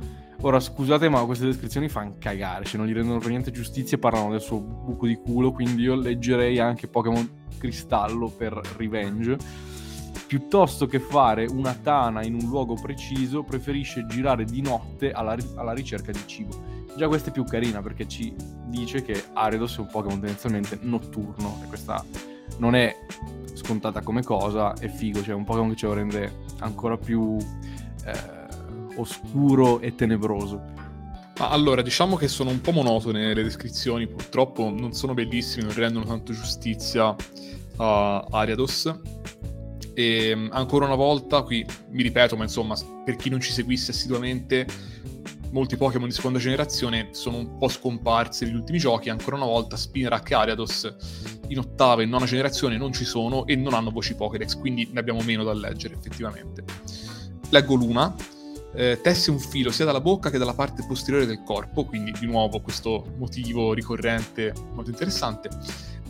[0.43, 4.01] Ora scusate, ma queste descrizioni fanno cagare, cioè non gli rendono per niente giustizia e
[4.01, 9.37] parlano del suo buco di culo, quindi io leggerei anche Pokémon Cristallo per Revenge.
[10.31, 15.73] Piuttosto che fare una tana in un luogo preciso, preferisce girare di notte alla, alla
[15.73, 16.87] ricerca di cibo.
[16.97, 18.33] Già questa è più carina perché ci
[18.67, 22.05] dice che Aridos è un Pokémon tendenzialmente notturno e questa
[22.59, 22.95] non è
[23.55, 27.37] scontata come cosa, è figo, cioè un Pokémon che ce lo rende ancora più...
[28.05, 28.41] Eh,
[28.97, 30.79] oscuro e tenebroso.
[31.39, 36.05] Allora, diciamo che sono un po' monotone le descrizioni, purtroppo non sono bellissime, non rendono
[36.05, 37.17] tanto giustizia
[37.77, 38.93] a Ariados.
[40.01, 43.91] E mm, ancora una volta, qui mi ripeto, ma insomma, per chi non ci seguisse
[43.91, 44.67] assiduamente,
[45.51, 49.11] molti Pokémon di seconda generazione sono un po' scomparsi negli ultimi giochi.
[49.11, 50.95] Ancora una volta, Spinarak e Ariados
[51.49, 55.01] in ottava e nona generazione non ci sono e non hanno voci Pokédex, quindi ne
[55.01, 56.65] abbiamo meno da leggere effettivamente.
[57.51, 58.15] Leggo l'una
[58.73, 62.27] eh, tesse un filo sia dalla bocca che dalla parte posteriore del corpo, quindi di
[62.27, 65.51] nuovo questo motivo ricorrente molto interessante.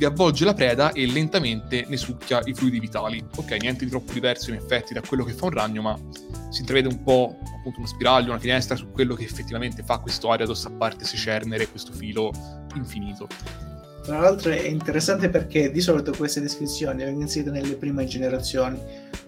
[0.01, 3.23] Vi avvolge la preda e lentamente ne succhia i fluidi vitali.
[3.37, 5.95] Ok, niente di troppo diverso in effetti da quello che fa un ragno, ma
[6.49, 10.31] si intravede un po' appunto uno spiraglio, una finestra su quello che effettivamente fa questo
[10.31, 12.33] Ariados a parte secernere questo filo
[12.77, 13.27] infinito.
[14.03, 18.79] Tra l'altro è interessante perché di solito queste descrizioni vengono inserite nelle prime generazioni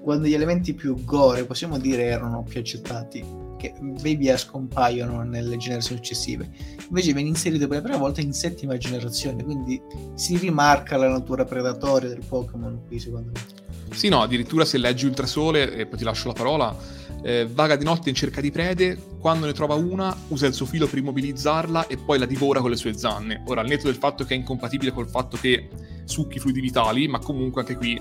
[0.00, 3.24] quando gli elementi più gore, possiamo dire, erano più accettati,
[3.56, 6.50] che via via scompaiono nelle generazioni successive.
[6.88, 9.80] Invece viene inserito per la prima volta in settima generazione, quindi
[10.14, 13.94] si rimarca la natura predatoria del Pokémon qui, secondo me.
[13.94, 16.76] Sì, no, addirittura se leggi Ultrasole, e poi ti lascio la parola,
[17.22, 20.66] eh, vaga di notte in cerca di prede, quando ne trova una usa il suo
[20.66, 23.42] filo per immobilizzarla e poi la divora con le sue zanne.
[23.46, 25.68] Ora, al netto del fatto che è incompatibile col fatto che
[26.04, 28.00] succhi fluidi vitali, ma comunque anche qui,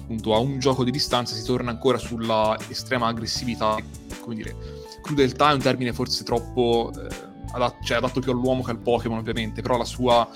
[0.00, 3.76] appunto, a un gioco di distanza si torna ancora sulla estrema aggressività,
[4.20, 4.56] come dire,
[5.02, 7.08] crudeltà è un termine forse troppo eh,
[7.52, 10.28] adatto, cioè, adatto più all'uomo che al Pokémon ovviamente, però la sua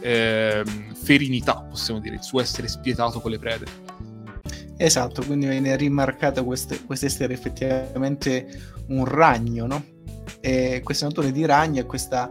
[0.00, 0.62] eh,
[0.92, 3.83] ferinità, possiamo dire, il suo essere spietato con le prede.
[4.76, 8.46] Esatto, quindi viene rimarcata questo essere effettivamente
[8.88, 9.84] un ragno, no?
[10.40, 12.28] E questa natura di ragno e questa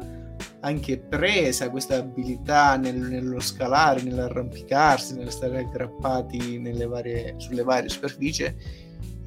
[0.60, 8.44] anche presa, questa abilità nel, nello scalare, nell'arrampicarsi, nello stare aggrappati varie, sulle varie superfici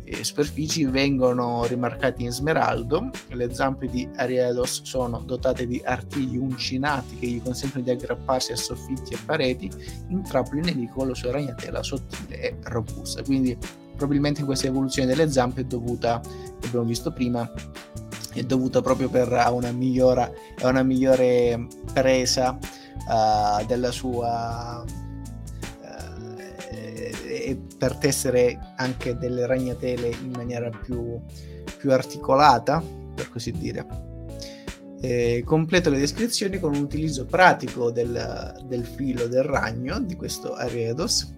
[0.06, 3.10] eh, superfici vengono rimarcati in smeraldo.
[3.28, 8.56] Le zampe di Ariedos sono dotate di artigli uncinati che gli consentono di aggrapparsi a
[8.56, 9.68] soffitti e pareti,
[10.08, 13.22] intrappoli il nemico con la sua ragnatela sottile e robusta.
[13.22, 13.58] Quindi
[13.96, 16.20] probabilmente questa evoluzione delle zampe è dovuta,
[16.60, 17.50] che abbiamo visto prima,
[18.32, 20.30] è dovuta proprio per una, migliora,
[20.62, 24.84] una migliore presa uh, della sua
[27.46, 31.20] e per tessere anche delle ragnatele in maniera più,
[31.78, 32.82] più articolata,
[33.14, 33.86] per così dire.
[35.00, 40.54] Eh, completo le descrizioni con un utilizzo pratico del, del filo del ragno di questo
[40.54, 41.32] Aredos.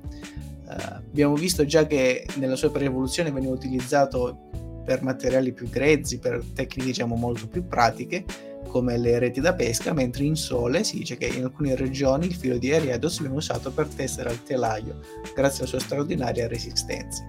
[0.66, 4.48] Eh, abbiamo visto già che nella sua pre-evoluzione veniva utilizzato
[4.86, 8.24] per materiali più grezzi, per tecniche diciamo molto più pratiche,
[8.68, 12.34] come le reti da pesca, mentre in sole si dice che in alcune regioni il
[12.34, 15.00] filo di Eriedos viene usato per tessere al telaio,
[15.34, 17.26] grazie alla sua straordinaria resistenza.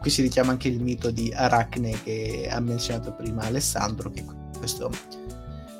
[0.00, 4.24] Qui si richiama anche il mito di Aracne che ha menzionato prima Alessandro, che
[4.58, 4.90] questo,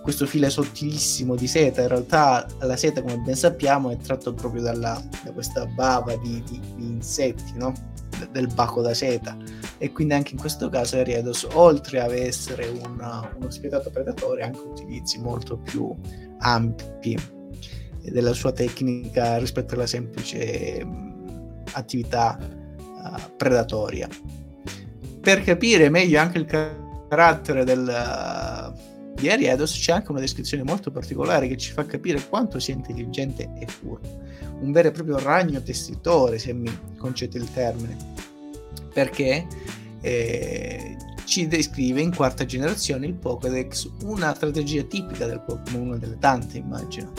[0.03, 4.63] questo filo sottilissimo di seta, in realtà la seta come ben sappiamo è tratto proprio
[4.63, 7.73] dalla, da questa bava di, di, di insetti, no?
[8.31, 9.37] del baco da seta
[9.79, 14.61] e quindi anche in questo caso Eriedos oltre ad essere una, uno spietato predatore anche
[14.61, 15.93] utilizzi molto più
[16.39, 17.19] ampi
[18.03, 20.87] della sua tecnica rispetto alla semplice
[21.73, 24.09] attività uh, predatoria
[25.21, 26.47] per capire meglio anche il
[27.09, 32.27] carattere del, uh, di Eriedos c'è anche una descrizione molto particolare che ci fa capire
[32.29, 34.21] quanto sia intelligente e furbo
[34.61, 37.97] un vero e proprio ragno testitore se mi concede il termine
[38.93, 39.47] perché
[40.01, 46.19] eh, ci descrive in quarta generazione il Pokédex, una strategia tipica del Pokémon, una delle
[46.19, 47.13] tante immagino.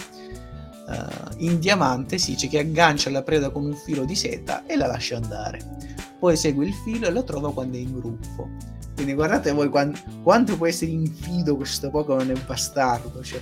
[0.86, 4.76] Uh, in diamante si dice che aggancia la preda con un filo di seta e
[4.76, 5.78] la lascia andare.
[6.20, 8.50] Poi segue il filo e lo trova quando è in gruppo.
[8.96, 13.24] Quindi guardate voi quando, quanto può essere infido questo Pokémon è bastardo.
[13.24, 13.42] Cioè,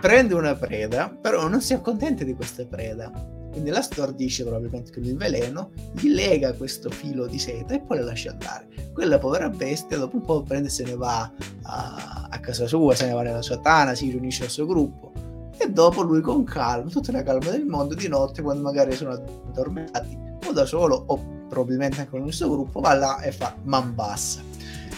[0.00, 5.04] prende una preda, però non si accontenta di questa preda quindi la stordisce probabilmente con
[5.04, 8.66] il veleno, gli lega questo filo di seta e poi la lascia andare.
[8.94, 11.30] Quella povera bestia dopo un po' prende e se ne va
[11.64, 15.12] a, a casa sua, se ne va nella sua tana, si riunisce al suo gruppo
[15.58, 19.10] e dopo lui con calma, tutta la calma del mondo, di notte quando magari sono
[19.10, 23.54] addormentati o da solo o probabilmente anche con il suo gruppo, va là e fa
[23.64, 24.51] man bassa.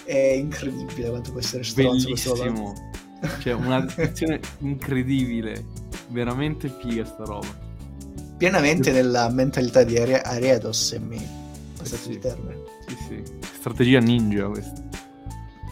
[0.04, 2.36] È incredibile quanto può essere stronzo questo
[3.40, 5.64] Cioè, una descrizione incredibile,
[6.08, 7.72] veramente figa sta roba
[8.36, 11.20] pienamente nella mentalità di Are- Ariedos, se mi
[11.76, 12.62] passate sì, il termine.
[12.86, 13.22] Sì, sì.
[13.40, 14.82] Strategia ninja questa.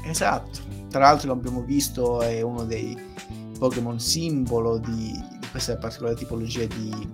[0.04, 0.60] Esatto.
[0.88, 2.96] Tra l'altro l'abbiamo visto, è uno dei
[3.58, 7.08] Pokémon simbolo di, di questa particolare tipologia di,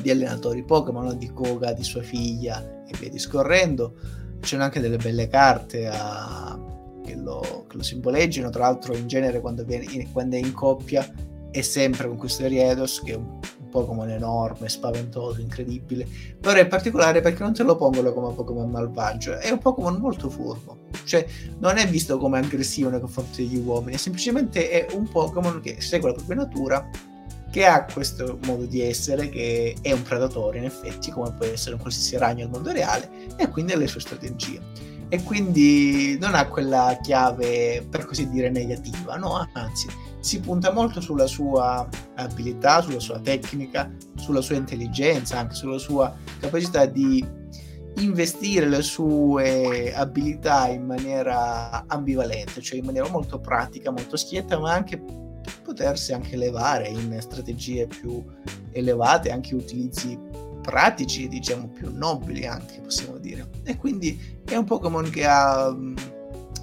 [0.00, 3.94] di allenatori Pokémon, di Koga, di sua figlia e via discorrendo.
[4.40, 6.58] Ci sono anche delle belle carte a,
[7.04, 11.08] che, lo, che, lo, simboleggiano, tra l'altro in genere quando, viene, quando è in coppia
[11.50, 13.38] è sempre con questo Eriedos che è un
[13.70, 16.06] Pokémon enorme, spaventoso, incredibile,
[16.38, 20.28] però è particolare perché non te lo pongono come Pokémon malvagio, è un Pokémon molto
[20.28, 21.24] furbo, cioè
[21.58, 26.08] non è visto come aggressivo nei confronti degli uomini, semplicemente è un Pokémon che segue
[26.08, 26.90] la propria natura,
[27.50, 31.74] che ha questo modo di essere, che è un predatore in effetti, come può essere
[31.74, 34.60] un qualsiasi ragno al mondo reale, e quindi ha le sue strategie.
[35.12, 39.48] E quindi non ha quella chiave, per così dire, negativa, no?
[39.54, 39.88] Anzi,
[40.20, 46.16] si punta molto sulla sua abilità, sulla sua tecnica, sulla sua intelligenza, anche sulla sua
[46.38, 47.26] capacità di
[47.96, 54.72] investire le sue abilità in maniera ambivalente, cioè in maniera molto pratica, molto schietta, ma
[54.72, 55.02] anche
[55.62, 58.24] potersi anche elevare in strategie più
[58.72, 60.18] elevate, anche utilizzi
[60.60, 63.48] pratici, diciamo più nobili anche, possiamo dire.
[63.64, 65.96] E quindi è un Pokémon che ha, mm,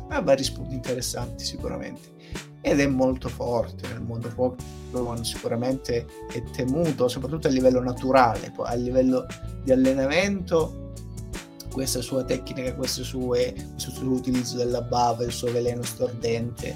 [0.09, 2.15] ha vari spunti interessanti sicuramente.
[2.61, 8.73] Ed è molto forte nel mondo Pokémon, sicuramente è temuto, soprattutto a livello naturale, a
[8.73, 9.25] livello
[9.63, 10.85] di allenamento
[11.71, 16.75] questa sua tecnica, questo suo, questo suo utilizzo della bava, il suo veleno stordente,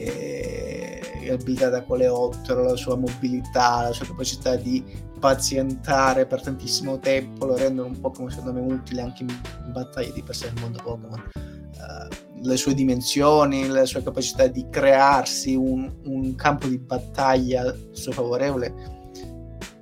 [0.00, 4.82] eh, l'abilità da coleottero, la sua mobilità, la sua capacità di
[5.18, 9.38] pazientare per tantissimo tempo lo rendono un po' come secondo me utile anche in
[9.70, 11.30] battaglie di per sé nel mondo Pokémon.
[11.34, 18.12] Uh, le sue dimensioni, la sua capacità di crearsi un, un campo di battaglia suo
[18.12, 18.74] favorevole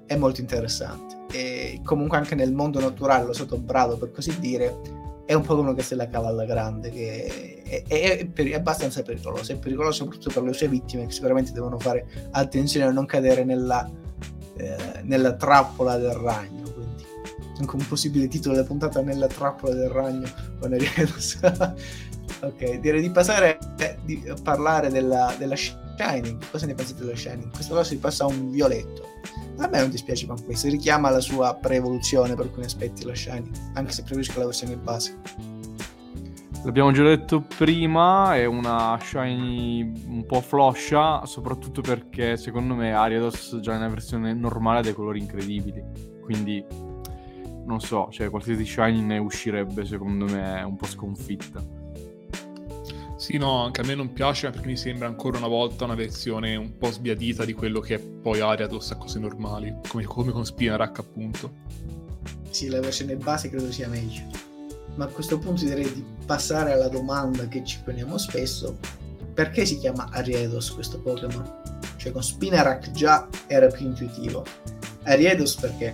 [0.07, 1.17] è molto interessante.
[1.31, 4.81] E comunque anche nel mondo naturale, lo sottobrado per così dire,
[5.29, 9.03] è un Pokémon che se la cava alla grande, che è, è, è, è, abbastanza
[9.03, 13.05] pericoloso, è pericoloso soprattutto per le sue vittime che sicuramente devono fare attenzione a non
[13.05, 13.87] cadere nella,
[14.57, 17.05] eh, nella trappola del ragno, quindi
[17.59, 20.27] anche un possibile titolo della puntata nella trappola del ragno
[20.59, 21.41] con Ariados.
[22.41, 27.53] ok, direi di passare eh, di parlare della, della Shining, cosa ne pensate della Shining?
[27.53, 29.08] Questo caso si passa a un violetto
[29.59, 33.51] a me non dispiace con questo, richiama la sua pre-evoluzione per alcuni aspetti la Shiny,
[33.75, 35.19] anche se preferisco la versione base.
[36.65, 43.59] L'abbiamo già detto prima, è una Shiny un po' floscia, soprattutto perché secondo me Ariados
[43.61, 45.83] già nella versione normale ha dei colori incredibili,
[46.23, 46.65] quindi
[47.65, 51.78] non so, cioè qualsiasi Shiny ne uscirebbe secondo me un po' sconfitta.
[53.29, 56.57] Sì, no, anche a me non piace perché mi sembra ancora una volta una versione
[56.57, 60.47] un po' sbiadita di quello che è poi Ariados a cose normali, come, come con
[60.47, 61.53] Spinarak appunto.
[62.49, 64.23] Sì, la versione base credo sia meglio.
[64.95, 68.79] Ma a questo punto direi di passare alla domanda che ci poniamo spesso.
[69.35, 71.61] Perché si chiama Ariados questo Pokémon?
[71.99, 74.43] Cioè con Spinarak già era più intuitivo.
[75.03, 75.93] Ariados perché?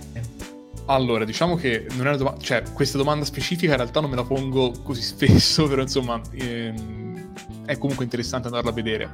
[0.85, 4.15] Allora, diciamo che non è una domanda, cioè questa domanda specifica in realtà non me
[4.15, 7.04] la pongo così spesso, però insomma ehm,
[7.65, 9.13] è comunque interessante andarla a vedere.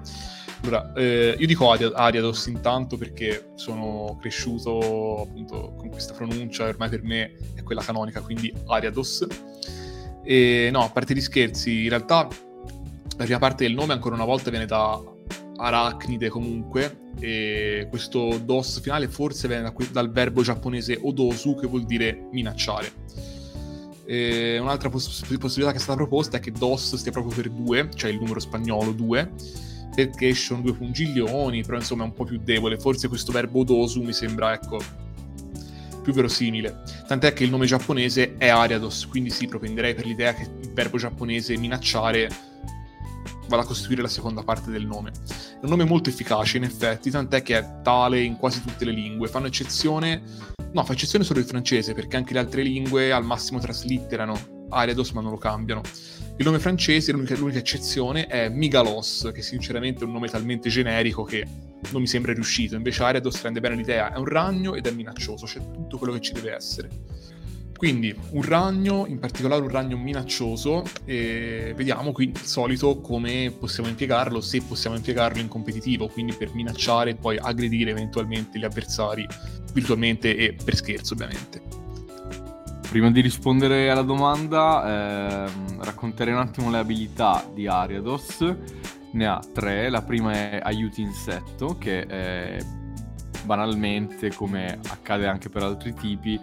[0.64, 7.04] Allora, eh, io dico Ariados intanto perché sono cresciuto appunto con questa pronuncia, ormai per
[7.04, 9.26] me è quella canonica, quindi Ariados.
[10.24, 12.28] E no, a parte gli scherzi, in realtà
[13.18, 14.99] la prima parte del nome ancora una volta viene da
[15.58, 21.86] arachnide comunque e questo dos finale forse viene da, dal verbo giapponese odosu che vuol
[21.86, 22.91] dire minacciare
[24.06, 27.89] e un'altra poss- possibilità che è stata proposta è che DOS stia proprio per 2,
[27.95, 29.32] cioè il numero spagnolo 2,
[29.95, 32.80] perché sono due pungiglioni, però insomma è un po' più debole.
[32.80, 34.80] Forse questo verbo dosu mi sembra, ecco,
[36.02, 36.82] più verosimile.
[37.08, 40.97] Tant'è che il nome giapponese è Ariados, quindi sì, propenderei per l'idea che il verbo
[40.97, 42.30] giapponese minacciare
[43.47, 45.12] vada a costituire la seconda parte del nome.
[45.12, 48.91] È un nome molto efficace, in effetti, tant'è che è tale in quasi tutte le
[48.91, 49.28] lingue.
[49.28, 50.22] Fanno eccezione
[50.74, 55.11] No, fa eccezione solo il francese, perché anche le altre lingue al massimo traslitterano Ariados,
[55.11, 55.82] ma non lo cambiano.
[56.38, 61.24] Il nome francese, l'unica, l'unica eccezione, è Migalos, che sinceramente è un nome talmente generico
[61.24, 61.45] che
[61.91, 62.76] non mi sembra riuscito.
[62.76, 66.22] Invece Ariados rende bene l'idea, è un ragno ed è minaccioso, c'è tutto quello che
[66.22, 66.89] ci deve essere.
[67.82, 73.89] Quindi un ragno, in particolare un ragno minaccioso, e vediamo qui il solito come possiamo
[73.89, 79.25] impiegarlo, se possiamo impiegarlo in competitivo, quindi per minacciare e poi aggredire eventualmente gli avversari
[79.73, 81.63] virtualmente e per scherzo ovviamente.
[82.88, 88.45] Prima di rispondere alla domanda, ehm, racconterei un attimo le abilità di Ariados.
[89.13, 89.89] Ne ha tre.
[89.89, 92.59] La prima è aiuti insetto, che è
[93.44, 96.39] banalmente, come accade anche per altri tipi,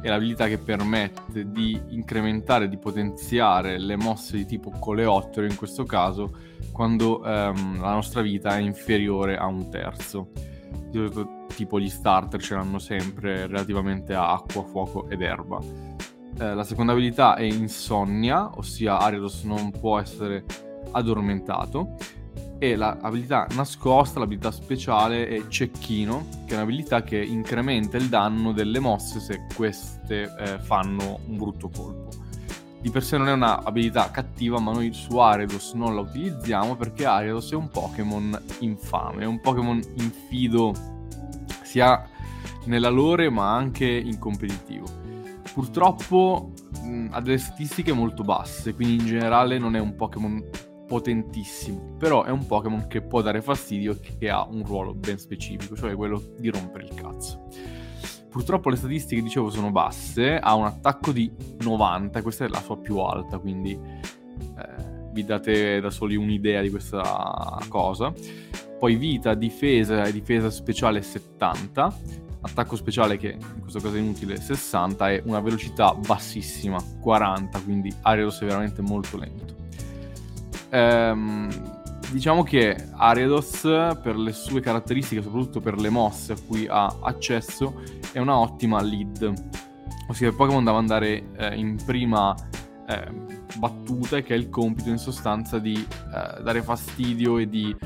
[0.00, 5.84] è l'abilità che permette di incrementare, di potenziare le mosse di tipo coleottero in questo
[5.84, 6.36] caso,
[6.72, 10.30] quando ehm, la nostra vita è inferiore a un terzo.
[11.54, 15.58] Tipo gli starter ce l'hanno sempre relativamente a acqua, fuoco ed erba.
[16.38, 20.44] Eh, la seconda abilità è insonnia, ossia Ariados non può essere
[20.92, 21.96] addormentato
[22.62, 28.78] e l'abilità nascosta, l'abilità speciale è cecchino, che è un'abilità che incrementa il danno delle
[28.78, 32.10] mosse se queste eh, fanno un brutto colpo.
[32.80, 37.04] Di per sé non è un'abilità cattiva, ma noi su Ariados non la utilizziamo perché
[37.04, 40.72] Ariados è un Pokémon infame, è un Pokémon infido
[41.62, 42.08] sia
[42.66, 44.86] nella lore ma anche in competitivo.
[45.52, 51.96] Purtroppo mh, ha delle statistiche molto basse, quindi in generale non è un Pokémon potentissimo,
[51.98, 55.74] però è un Pokémon che può dare fastidio e che ha un ruolo ben specifico,
[55.74, 57.48] cioè quello di rompere il cazzo.
[58.28, 62.76] Purtroppo le statistiche, dicevo, sono basse, ha un attacco di 90, questa è la sua
[62.76, 68.12] più alta, quindi eh, vi date da soli un'idea di questa cosa.
[68.78, 72.00] poi vita, difesa e difesa speciale 70,
[72.42, 77.90] attacco speciale che in questo caso è inutile 60 e una velocità bassissima 40, quindi
[78.02, 79.61] Ariados è veramente molto lento.
[80.74, 81.50] Ehm,
[82.10, 83.60] diciamo che Ariados
[84.02, 88.80] per le sue caratteristiche, soprattutto per le mosse a cui ha accesso, è una ottima
[88.80, 89.32] lead.
[90.08, 92.34] Ossia il Pokémon da mandare eh, in prima
[92.86, 93.06] eh,
[93.58, 97.76] battuta che è il compito in sostanza di eh, dare fastidio e di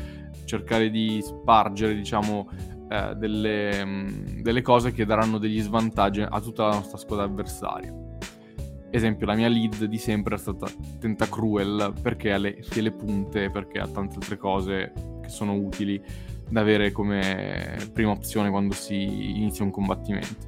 [0.44, 2.48] cercare di spargere, diciamo,
[2.88, 8.05] eh, delle, mm, delle, cose che daranno degli svantaggi a tutta la nostra squadra avversaria.
[8.96, 10.66] Esempio, la mia lead di sempre è stata
[10.98, 14.90] Tentacruel perché ha le, le punte, perché ha tante altre cose
[15.20, 16.02] che sono utili
[16.48, 20.46] da avere come prima opzione quando si inizia un combattimento.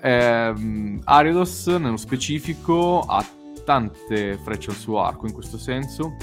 [0.00, 3.22] Eh, Ariados, nello specifico, ha
[3.62, 6.16] tante frecce al suo arco in questo senso.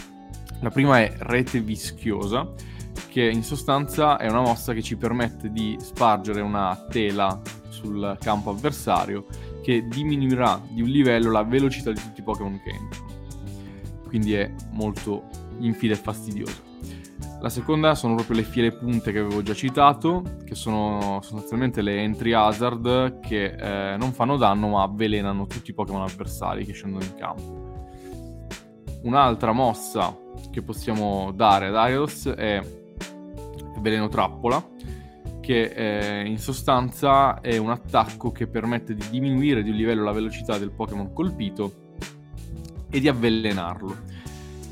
[0.62, 2.52] La prima è Rete Vischiosa,
[3.10, 8.50] che in sostanza è una mossa che ci permette di spargere una tela sul campo
[8.50, 9.26] avversario
[9.62, 13.10] che diminuirà di un livello la velocità di tutti i Pokémon che entrano.
[14.08, 15.24] Quindi è molto
[15.60, 16.70] infida e fastidiosa.
[17.42, 22.00] La seconda sono proprio le fiere punte che avevo già citato, che sono sostanzialmente le
[22.00, 27.04] entry hazard che eh, non fanno danno ma avvelenano tutti i Pokémon avversari che scendono
[27.04, 27.70] in campo.
[29.04, 30.16] Un'altra mossa
[30.52, 32.62] che possiamo dare ad Arios è
[33.80, 34.64] Veleno Trappola,
[35.42, 40.12] che eh, in sostanza è un attacco che permette di diminuire di un livello la
[40.12, 41.90] velocità del Pokémon colpito
[42.90, 44.10] e di avvelenarlo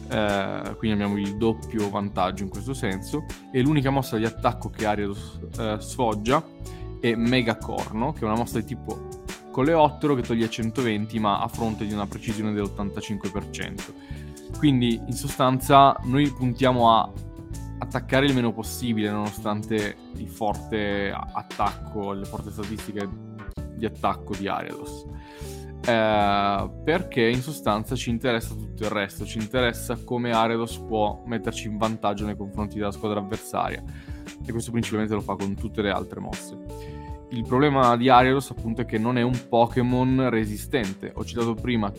[0.10, 4.86] eh, quindi abbiamo il doppio vantaggio in questo senso, e l'unica mossa di attacco che
[4.86, 6.44] Ariados eh, sfoggia
[7.00, 9.08] è Mega Corno, che è una mossa di tipo
[9.52, 14.58] coleottero che toglie 120 ma a fronte di una precisione dell'85%.
[14.58, 17.12] Quindi in sostanza noi puntiamo a
[17.80, 23.10] attaccare il meno possibile nonostante il forte attacco, le forti statistiche
[23.76, 25.06] di attacco di Ariados.
[25.86, 31.68] Eh, perché in sostanza ci interessa tutto il resto, ci interessa come Aredos può metterci
[31.68, 33.82] in vantaggio nei confronti della squadra avversaria
[34.46, 36.58] e questo principalmente lo fa con tutte le altre mosse.
[37.32, 41.12] Il problema di Ariados appunto è che non è un Pokémon resistente.
[41.16, 41.92] Ho citato prima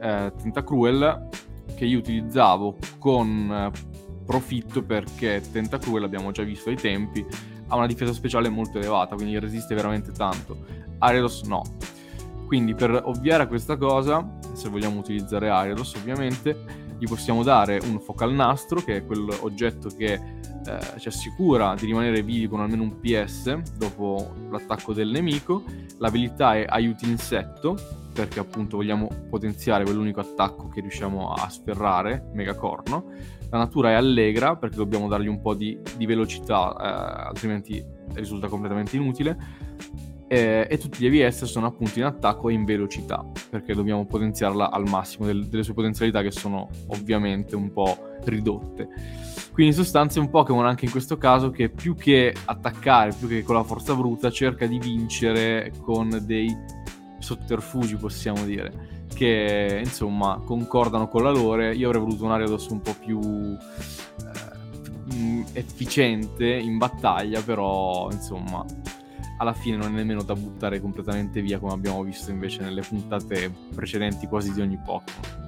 [0.00, 1.28] eh, Tentacruel
[1.74, 3.87] che io utilizzavo con eh,
[4.28, 7.24] profitto perché Tentacruel, abbiamo già visto ai tempi,
[7.68, 10.58] ha una difesa speciale molto elevata, quindi resiste veramente tanto.
[10.98, 11.62] Ariados no
[12.48, 18.00] quindi per ovviare a questa cosa, se vogliamo utilizzare Ariados ovviamente, gli possiamo dare un
[18.00, 20.20] focal nastro, che è quell'oggetto che eh,
[20.98, 25.62] ci assicura di rimanere vivi con almeno un PS dopo l'attacco del nemico.
[25.98, 27.76] L'abilità è aiuti insetto,
[28.14, 33.12] perché appunto vogliamo potenziare quell'unico attacco che riusciamo a sferrare, megacorno.
[33.50, 37.84] La natura è allegra, perché dobbiamo dargli un po' di, di velocità, eh, altrimenti
[38.14, 39.36] risulta completamente inutile
[40.28, 44.70] eh, e tutti gli EVS sono appunto in attacco e in velocità perché dobbiamo potenziarla
[44.70, 48.88] al massimo del, delle sue potenzialità che sono ovviamente un po' ridotte.
[49.52, 53.26] Quindi in sostanza è un Pokémon anche in questo caso che più che attaccare più
[53.26, 56.54] che con la forza bruta cerca di vincere con dei
[57.18, 62.80] sotterfugi possiamo dire che insomma concordano con la lore io avrei voluto un Ariados un
[62.80, 63.18] po' più
[65.10, 68.64] eh, efficiente in battaglia però insomma
[69.38, 73.52] alla fine non è nemmeno da buttare completamente via come abbiamo visto invece nelle puntate
[73.74, 75.46] precedenti quasi di ogni Pokémon.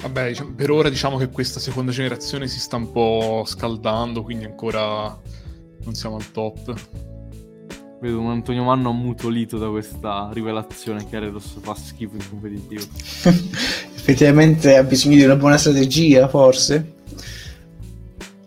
[0.00, 4.44] Vabbè, diciamo, per ora diciamo che questa seconda generazione si sta un po' scaldando, quindi
[4.44, 5.20] ancora
[5.82, 7.17] non siamo al top.
[8.00, 12.84] Vedo un Antonio Manno ammutolito da questa rivelazione che Aredos fa schifo in competitivo.
[13.96, 16.94] Effettivamente ha bisogno di una buona strategia, forse,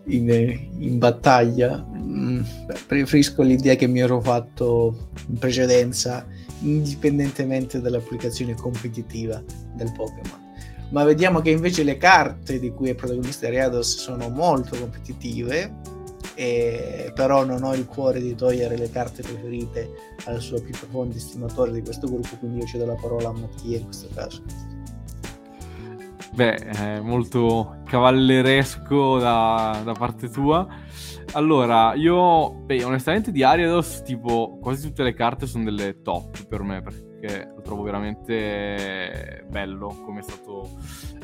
[0.04, 0.30] in,
[0.78, 1.84] in battaglia.
[1.94, 2.40] Mm,
[2.86, 6.26] preferisco l'idea che mi ero fatto in precedenza,
[6.60, 9.42] indipendentemente dall'applicazione competitiva
[9.74, 10.40] del Pokémon.
[10.92, 15.74] Ma vediamo che invece le carte di cui è protagonista Riados sono molto competitive,
[16.42, 19.92] e però non ho il cuore di togliere le carte preferite
[20.24, 23.78] al suo più profondo estimatore di questo gruppo, quindi io cedo la parola a Mattia
[23.78, 24.42] in questo caso.
[26.34, 30.66] Beh, è molto cavalleresco da, da parte tua.
[31.34, 36.62] Allora, io beh, onestamente di Ariados, tipo, quasi tutte le carte sono delle top per
[36.62, 40.70] me, perché lo trovo veramente bello come è stato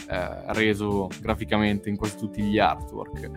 [0.08, 3.30] eh, reso graficamente in quasi tutti gli artwork.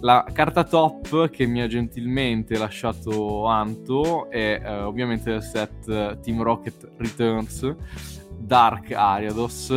[0.00, 6.42] La carta top che mi ha gentilmente lasciato Anto è eh, ovviamente il set Team
[6.42, 7.74] Rocket Returns
[8.38, 9.70] Dark Ariados.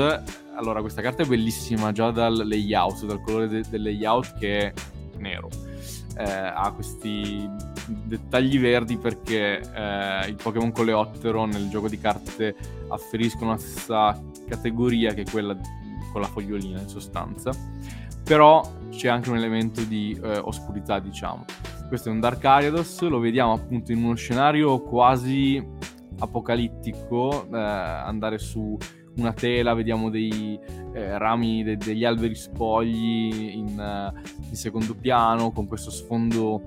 [0.54, 4.74] Allora, questa carta è bellissima già dal layout, dal colore de- del layout che è
[5.18, 5.50] nero
[6.18, 7.50] eh, ha questi
[7.88, 12.56] dettagli verdi perché eh, i Pokémon Coleottero nel gioco di carte
[12.90, 15.58] afferiscono la stessa categoria che quella
[16.12, 17.52] con la fogliolina in sostanza.
[18.24, 21.46] Però c'è anche un elemento di eh, oscurità diciamo.
[21.88, 25.62] Questo è un Dark Ariados lo vediamo appunto in uno scenario quasi
[26.20, 28.78] apocalittico eh, andare su
[29.18, 30.60] una tela, vediamo dei
[30.94, 34.18] eh, rami de- degli alberi spogli in, uh,
[34.50, 36.62] in, secondo piano con questo sfondo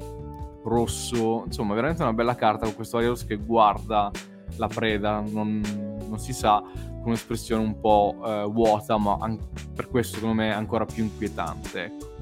[0.62, 4.10] rosso, insomma veramente una bella carta con questo Arios che guarda
[4.56, 5.60] la preda, non,
[6.08, 9.38] non si sa, con un'espressione un po' uh, vuota, ma an-
[9.74, 11.84] per questo secondo me ancora più inquietante.
[11.84, 12.12] Ecco.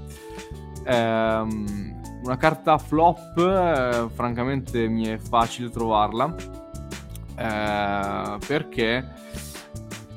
[0.84, 6.34] Ehm, una carta flop, eh, francamente mi è facile trovarla,
[7.36, 9.04] eh, perché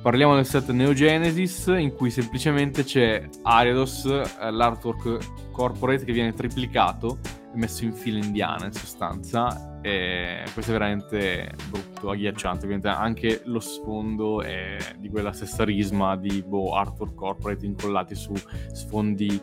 [0.05, 6.31] Parliamo del set Neo Genesis in cui semplicemente c'è Ariados, eh, l'artwork corporate che viene
[6.31, 7.17] triplicato
[7.51, 13.41] e messo in fila indiana in sostanza e questo è veramente brutto, agghiacciante, ovviamente anche
[13.45, 18.33] lo sfondo è di quella stessa risma di boh, artwork corporate incollati su
[18.73, 19.41] sfondi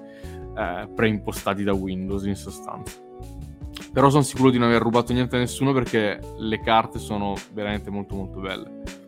[0.56, 3.00] eh, preimpostati da Windows in sostanza.
[3.92, 7.90] Però sono sicuro di non aver rubato niente a nessuno perché le carte sono veramente
[7.90, 9.00] molto molto belle.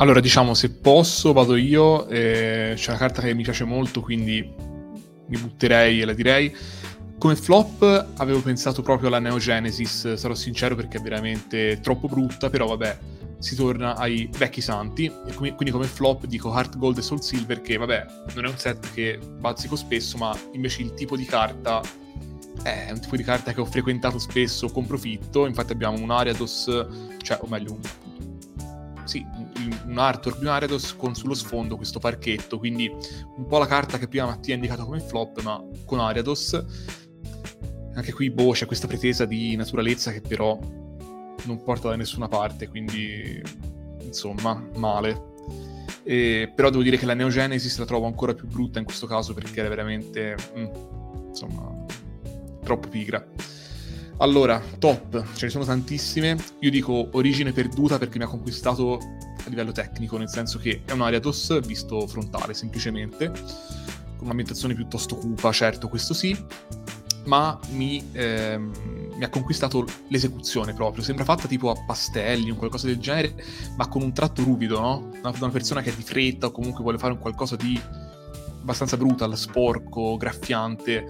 [0.00, 2.08] Allora, diciamo, se posso, vado io.
[2.08, 4.50] Eh, c'è una carta che mi piace molto, quindi
[5.26, 6.56] mi butterei e la direi.
[7.18, 12.48] Come flop avevo pensato proprio alla Neo Genesis, sarò sincero perché è veramente troppo brutta,
[12.48, 12.98] però vabbè,
[13.40, 15.04] si torna ai vecchi santi.
[15.04, 18.56] E quindi come flop dico Heart Gold e Soul Silver, che vabbè, non è un
[18.56, 21.82] set che bazzico spesso, ma invece il tipo di carta
[22.62, 25.44] è un tipo di carta che ho frequentato spesso con profitto.
[25.44, 26.86] Infatti abbiamo un Ariados,
[27.18, 27.80] cioè, o meglio, un
[29.10, 29.26] sì,
[29.86, 33.98] un artwork di un Ariados con sullo sfondo questo parchetto, quindi un po' la carta
[33.98, 36.64] che prima Mattia ha indicato come flop, ma con Ariados.
[37.94, 40.56] Anche qui, boh, c'è questa pretesa di naturalezza che però
[41.44, 43.42] non porta da nessuna parte, quindi
[44.04, 45.28] insomma, male.
[46.04, 49.08] E, però devo dire che la Neo Genesis la trovo ancora più brutta in questo
[49.08, 51.84] caso perché è veramente, mm, insomma,
[52.62, 53.26] troppo pigra.
[54.20, 56.36] Allora, top, ce ne sono tantissime.
[56.60, 60.92] Io dico origine perduta perché mi ha conquistato a livello tecnico, nel senso che è
[60.92, 66.36] un Ariados visto frontale semplicemente, con un'ambientazione piuttosto cupa, certo, questo sì,
[67.24, 71.02] ma mi, ehm, mi, ha conquistato l'esecuzione proprio.
[71.02, 73.34] Sembra fatta tipo a pastelli o qualcosa del genere,
[73.78, 75.10] ma con un tratto ruvido, no?
[75.18, 77.80] Una, una persona che è di fretta o comunque vuole fare un qualcosa di
[78.60, 81.08] abbastanza brutal, sporco, graffiante.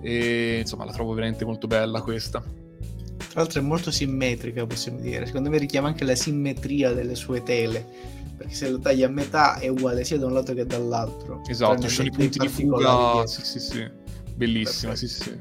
[0.00, 2.40] E insomma, la trovo veramente molto bella questa.
[2.40, 5.26] Tra l'altro è molto simmetrica, possiamo dire.
[5.26, 8.16] Secondo me richiama anche la simmetria delle sue tele.
[8.36, 11.42] Perché se lo tagli a metà è uguale sia da un lato che dall'altro.
[11.48, 13.26] Esatto, ci sono i punti di fuga.
[13.26, 13.90] Sì, sì, sì.
[14.34, 15.36] Bellissima, sì, sì.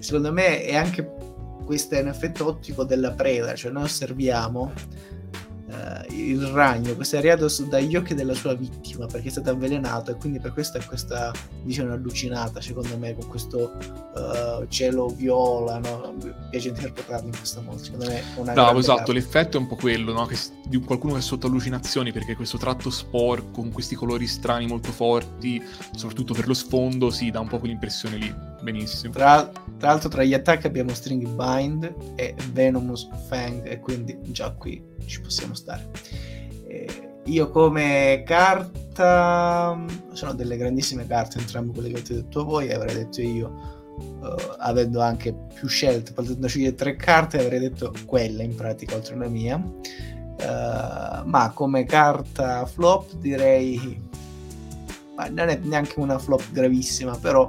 [0.00, 1.10] Secondo me è anche
[1.64, 4.72] questo è un effetto ottico della preda, cioè noi osserviamo
[6.10, 10.14] il ragno, questo è arrivato dagli occhi della sua vittima perché è stato avvelenato e
[10.16, 13.76] quindi per questo è questa visione allucinata secondo me con questo
[14.14, 16.14] uh, cielo viola, no?
[16.22, 19.12] mi piace interpretarlo in questo modo, secondo me è una Bravo, esatto, carta.
[19.12, 20.26] l'effetto è un po' quello, no?
[20.26, 24.66] che, di qualcuno che è sotto allucinazioni perché questo tratto sporco con questi colori strani
[24.66, 25.62] molto forti,
[25.94, 29.12] soprattutto per lo sfondo, si sì, dà un po' quell'impressione lì, benissimo.
[29.12, 34.50] Tra, tra l'altro tra gli attacchi abbiamo String Bind e Venomous Fang e quindi già
[34.52, 35.90] qui ci possiamo stare.
[36.66, 39.78] Eh, io come carta
[40.12, 43.80] sono delle grandissime carte, entrambe quelle che avete detto voi, avrei detto io.
[43.92, 49.14] Uh, avendo anche più scelte, potendo scegliere tre carte, avrei detto quella in pratica, oltre
[49.14, 49.56] alla mia.
[49.56, 54.10] Uh, ma come carta flop direi
[55.14, 57.48] ma non è neanche una flop gravissima, però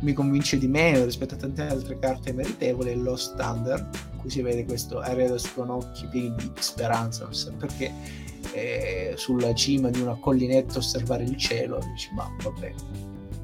[0.00, 4.42] mi convince di meno rispetto a tante altre carte meritevoli, è lo standard cui si
[4.42, 7.92] vede questo Aredos con occhi pieni di speranza, non so perché
[8.52, 12.74] eh, sulla cima di una collinetta osservare il cielo, dici ma vabbè,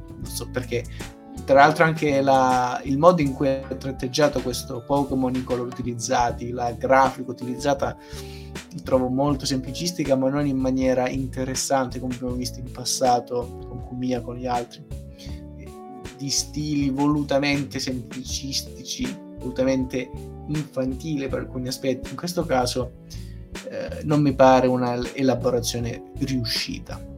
[0.09, 0.85] non so perché.
[1.45, 6.51] Tra l'altro anche la, il modo in cui è tratteggiato questo Pokémon, i colori utilizzati,
[6.51, 7.97] la grafica utilizzata,
[8.71, 13.85] li trovo molto semplicistica ma non in maniera interessante come abbiamo visto in passato con
[13.85, 14.85] Kumia, con gli altri,
[16.17, 20.11] di stili volutamente semplicistici, volutamente
[20.49, 22.11] infantile per alcuni aspetti.
[22.11, 22.93] In questo caso
[23.69, 27.13] eh, non mi pare una elaborazione riuscita.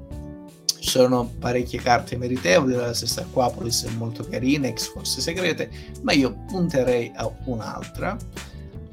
[0.78, 5.70] Ci sono parecchie carte meritevoli, la stessa Aquapolis è molto carina, X Force segrete,
[6.03, 8.16] ma io punterei a un'altra,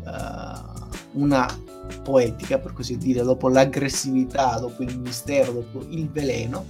[0.04, 1.46] uh, una
[2.02, 6.66] poetica per così dire, dopo l'aggressività, dopo il mistero, dopo il veleno,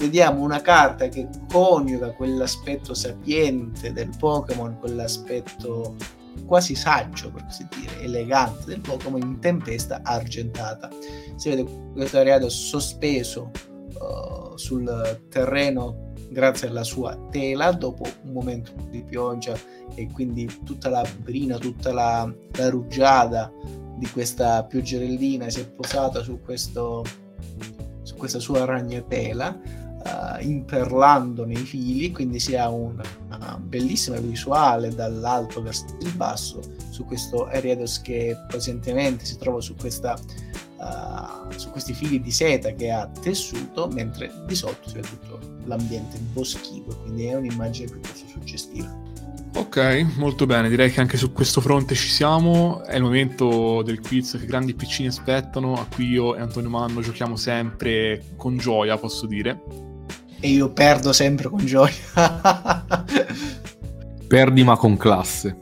[0.00, 5.94] vediamo una carta che coniuga quell'aspetto sapiente del Pokémon, quell'aspetto
[6.46, 10.88] quasi saggio, per così dire, elegante del Pokémon in tempesta argentata.
[11.36, 13.50] Si vede questo ariato sospeso
[13.98, 19.54] uh, sul terreno grazie alla sua tela dopo un momento di pioggia
[19.94, 23.52] e quindi tutta la brina, tutta la, la rugiada
[23.96, 27.04] di questa pioggerellina si è posata su, questo,
[28.02, 34.94] su questa sua ragnatela uh, imperlando nei fili quindi si ha una, una bellissima visuale
[34.94, 40.18] dall'alto verso il basso su questo Eriados che presentemente si trova su questa
[40.80, 45.38] uh, su questi fili di seta che ha tessuto, mentre di sotto si vede tutto
[45.64, 49.08] l'ambiente boschivo, quindi è un'immagine piuttosto suggestiva.
[49.52, 54.00] Ok, molto bene, direi che anche su questo fronte ci siamo, è il momento del
[54.00, 58.96] quiz che grandi piccini aspettano, a cui io e Antonio Manno giochiamo sempre con gioia,
[58.96, 59.88] posso dire.
[60.40, 61.94] E io perdo sempre con gioia.
[64.26, 65.56] Perdi ma con classe.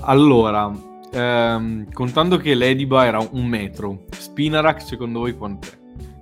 [0.00, 0.72] Allora,
[1.12, 5.70] ehm, contando che l'Ediba era un metro, Spinarak secondo voi quant'è?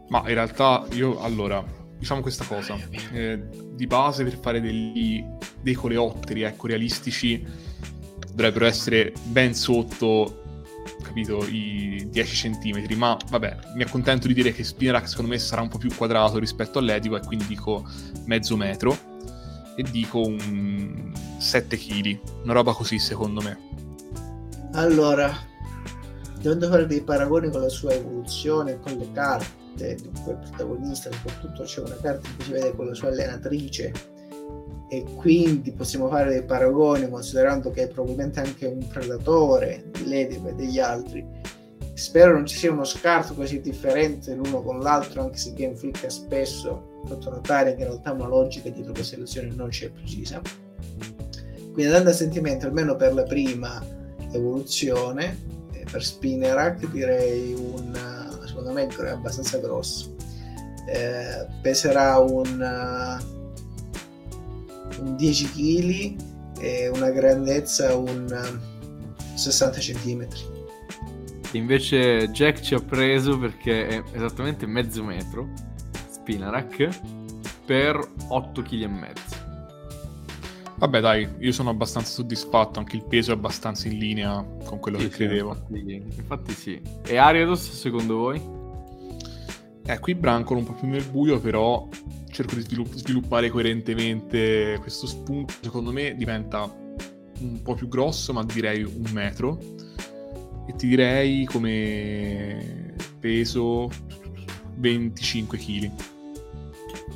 [0.09, 1.65] Ma in realtà io, allora,
[1.99, 2.77] diciamo questa cosa,
[3.13, 3.43] eh,
[3.75, 5.25] di base per fare degli,
[5.63, 7.43] dei coleotteri, ecco, realistici,
[8.35, 10.42] dovrebbero essere ben sotto
[11.03, 15.63] capito, i 10 cm, ma vabbè, mi accontento di dire che Spinarak secondo me sarà
[15.63, 17.87] un po' più quadrato rispetto all'Ediba e quindi dico
[18.25, 18.97] mezzo metro
[19.77, 23.59] e dico un 7 kg, una roba così secondo me.
[24.73, 25.31] Allora,
[26.41, 31.63] dovendo fare dei paragoni con la sua evoluzione, con le carte di quel protagonista, soprattutto
[31.65, 33.93] c'è una carta cui si vede con la sua allenatrice
[34.93, 40.51] e quindi possiamo fare dei paragoni considerando che è probabilmente anche un predatore di Ladybug
[40.51, 41.27] e degli altri.
[41.95, 46.05] Spero non ci sia uno scarto così differente l'uno con l'altro, anche se Game Freak
[46.05, 50.43] ha spesso fatto notare che in realtà una logica dietro questa selezione non c'è precisa.
[51.57, 53.83] Quindi andando a sentimento, almeno per la prima,
[54.31, 55.39] evoluzione
[55.91, 57.99] per Spinnerack direi un
[58.45, 60.15] secondo me è abbastanza grosso
[60.87, 62.61] eh, peserà un
[65.17, 68.61] 10 kg e una grandezza un
[69.35, 70.27] 60 cm
[71.53, 75.49] invece Jack ci ha preso perché è esattamente mezzo metro
[76.11, 77.01] Spinarak
[77.65, 77.99] per
[78.29, 79.43] 8 kg e mezzo
[80.83, 82.81] Vabbè, dai, io sono abbastanza soddisfatto.
[82.81, 85.51] Anche il peso è abbastanza in linea con quello sì, che credevo.
[85.51, 86.83] Infatti, infatti, sì.
[87.07, 88.43] E Ariados, secondo voi?
[89.87, 91.89] Eh, qui brancolo un po' più nel buio, però
[92.33, 95.55] cerco di svilupp- sviluppare coerentemente questo spunto.
[95.61, 96.63] Secondo me diventa
[97.39, 99.59] un po' più grosso, ma direi un metro.
[100.67, 103.89] E ti direi come peso
[104.77, 105.91] 25 kg.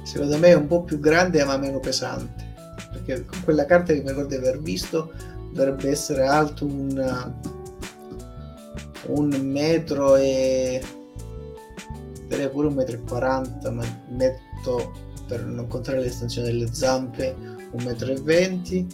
[0.05, 2.47] Secondo me è un po' più grande ma meno pesante
[2.97, 5.12] perché con quella carta che mi ricordo di aver visto
[5.53, 7.33] dovrebbe essere alto un,
[9.07, 10.83] un metro e
[12.27, 17.35] direi pure un metro e quaranta ma metto per non contare l'estensione delle zampe
[17.70, 18.87] un metro e venti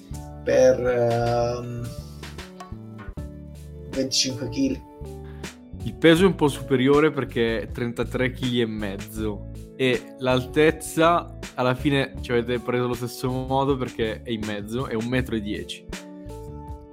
[0.43, 1.89] per um, ehm,
[3.91, 4.91] 25 kg
[5.85, 11.75] il peso è un po' superiore perché è 33 kg e mezzo e l'altezza alla
[11.75, 15.41] fine ci avete preso allo stesso modo perché è in mezzo, è un metro e
[15.41, 15.85] dieci.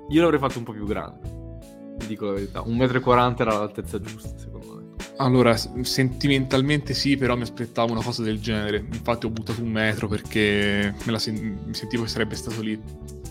[0.10, 1.20] Io l'avrei fatto un po' più grande,
[1.98, 2.62] vi dico la verità.
[2.62, 4.79] Un metro e quaranta era l'altezza giusta, secondo me.
[5.18, 8.86] Allora, sentimentalmente sì, però mi aspettavo una cosa del genere.
[8.92, 12.80] Infatti ho buttato un metro perché sen- mi sentivo che sarebbe stato lì.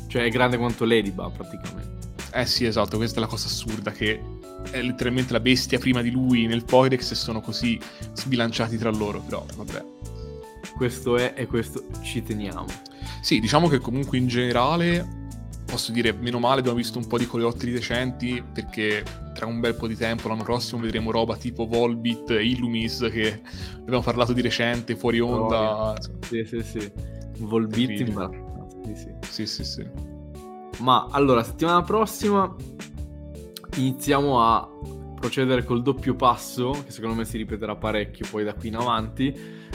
[0.07, 1.97] Cioè è grande quanto Ladybug praticamente.
[2.33, 4.21] Eh sì, esatto, questa è la cosa assurda che
[4.71, 7.79] è letteralmente la bestia prima di lui nel Pokédex e sono così
[8.13, 9.85] sbilanciati tra loro, però vabbè.
[10.77, 12.67] Questo è e questo ci teniamo.
[13.23, 15.27] Sì, diciamo che comunque in generale
[15.65, 19.03] posso dire meno male abbiamo visto un po' di coleotteri decenti perché
[19.39, 23.41] tra un bel po' di tempo l'anno prossimo vedremo roba tipo Volbit, Illumis che
[23.79, 25.93] abbiamo parlato di recente fuori onda.
[25.93, 26.93] Oh, sì, sì, sì.
[27.39, 28.31] Volbit in
[28.83, 29.15] sì, sì.
[29.21, 29.89] sì, sì, sì.
[30.81, 32.53] Ma allora, settimana prossima
[33.77, 34.69] iniziamo a
[35.15, 39.33] procedere col doppio passo, che secondo me si ripeterà parecchio poi da qui in avanti,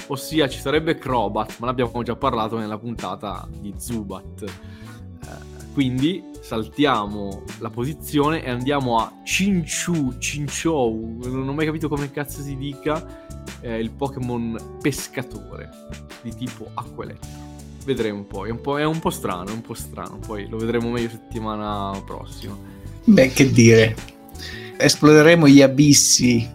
[0.08, 4.73] ossia ci sarebbe Crobat, ma l'abbiamo già parlato nella puntata di Zubat.
[5.74, 12.44] Quindi saltiamo la posizione e andiamo a Cinchu, Cinchou, non ho mai capito come cazzo
[12.44, 13.04] si dica,
[13.62, 15.70] eh, il Pokémon pescatore
[16.22, 17.28] di tipo acquelettro.
[17.86, 20.58] Vedremo poi, è un po', è un po' strano, è un po' strano, poi lo
[20.58, 22.56] vedremo meglio settimana prossima.
[23.06, 23.96] Beh, che dire,
[24.78, 26.48] esploderemo gli abissi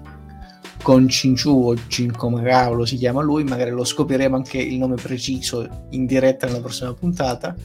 [0.80, 1.74] con Cinchu o
[2.16, 6.94] come si chiama lui, magari lo scopriremo anche il nome preciso in diretta nella prossima
[6.94, 7.56] puntata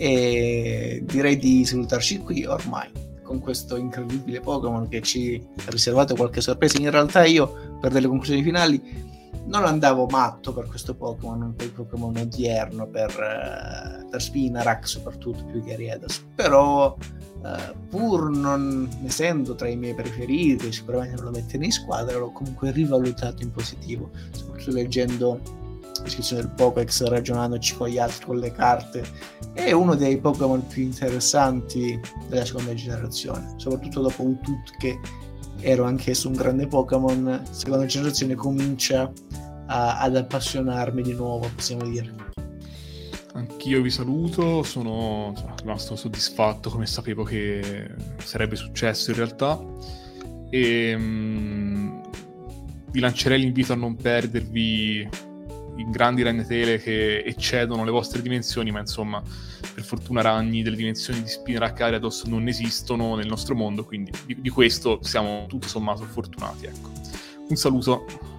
[0.00, 2.90] e direi di salutarci qui ormai
[3.22, 6.78] con questo incredibile Pokémon che ci ha riservato qualche sorpresa.
[6.78, 8.80] In realtà io per delle conclusioni finali
[9.44, 15.44] non andavo matto per questo Pokémon, per il Pokémon odierno, per, uh, per Spinarak soprattutto
[15.44, 21.30] più che Riedas, però uh, pur non essendo tra i miei preferiti, sicuramente non lo
[21.32, 25.59] mettere in squadra, l'ho comunque rivalutato in positivo, soprattutto leggendo
[26.02, 29.04] descrizione del Pokéx, ragionandoci con gli altri, con le carte,
[29.52, 34.98] è uno dei Pokémon più interessanti della seconda generazione, soprattutto dopo un tut che
[35.60, 39.12] ero anch'esso un grande Pokémon, seconda generazione comincia
[39.66, 42.28] a, ad appassionarmi di nuovo, possiamo dire.
[43.32, 47.88] Anch'io vi saluto, sono rimasto soddisfatto come sapevo che
[48.18, 49.58] sarebbe successo in realtà
[50.50, 52.02] e um,
[52.90, 55.08] vi lancerei l'invito a non perdervi
[55.76, 59.22] in grandi ragnatele che eccedono le vostre dimensioni, ma insomma,
[59.74, 64.40] per fortuna ragni delle dimensioni di Spinarak Ariados non esistono nel nostro mondo, quindi di,
[64.40, 66.66] di questo siamo tutto sommato fortunati.
[66.66, 66.90] Ecco.
[67.48, 68.29] Un saluto.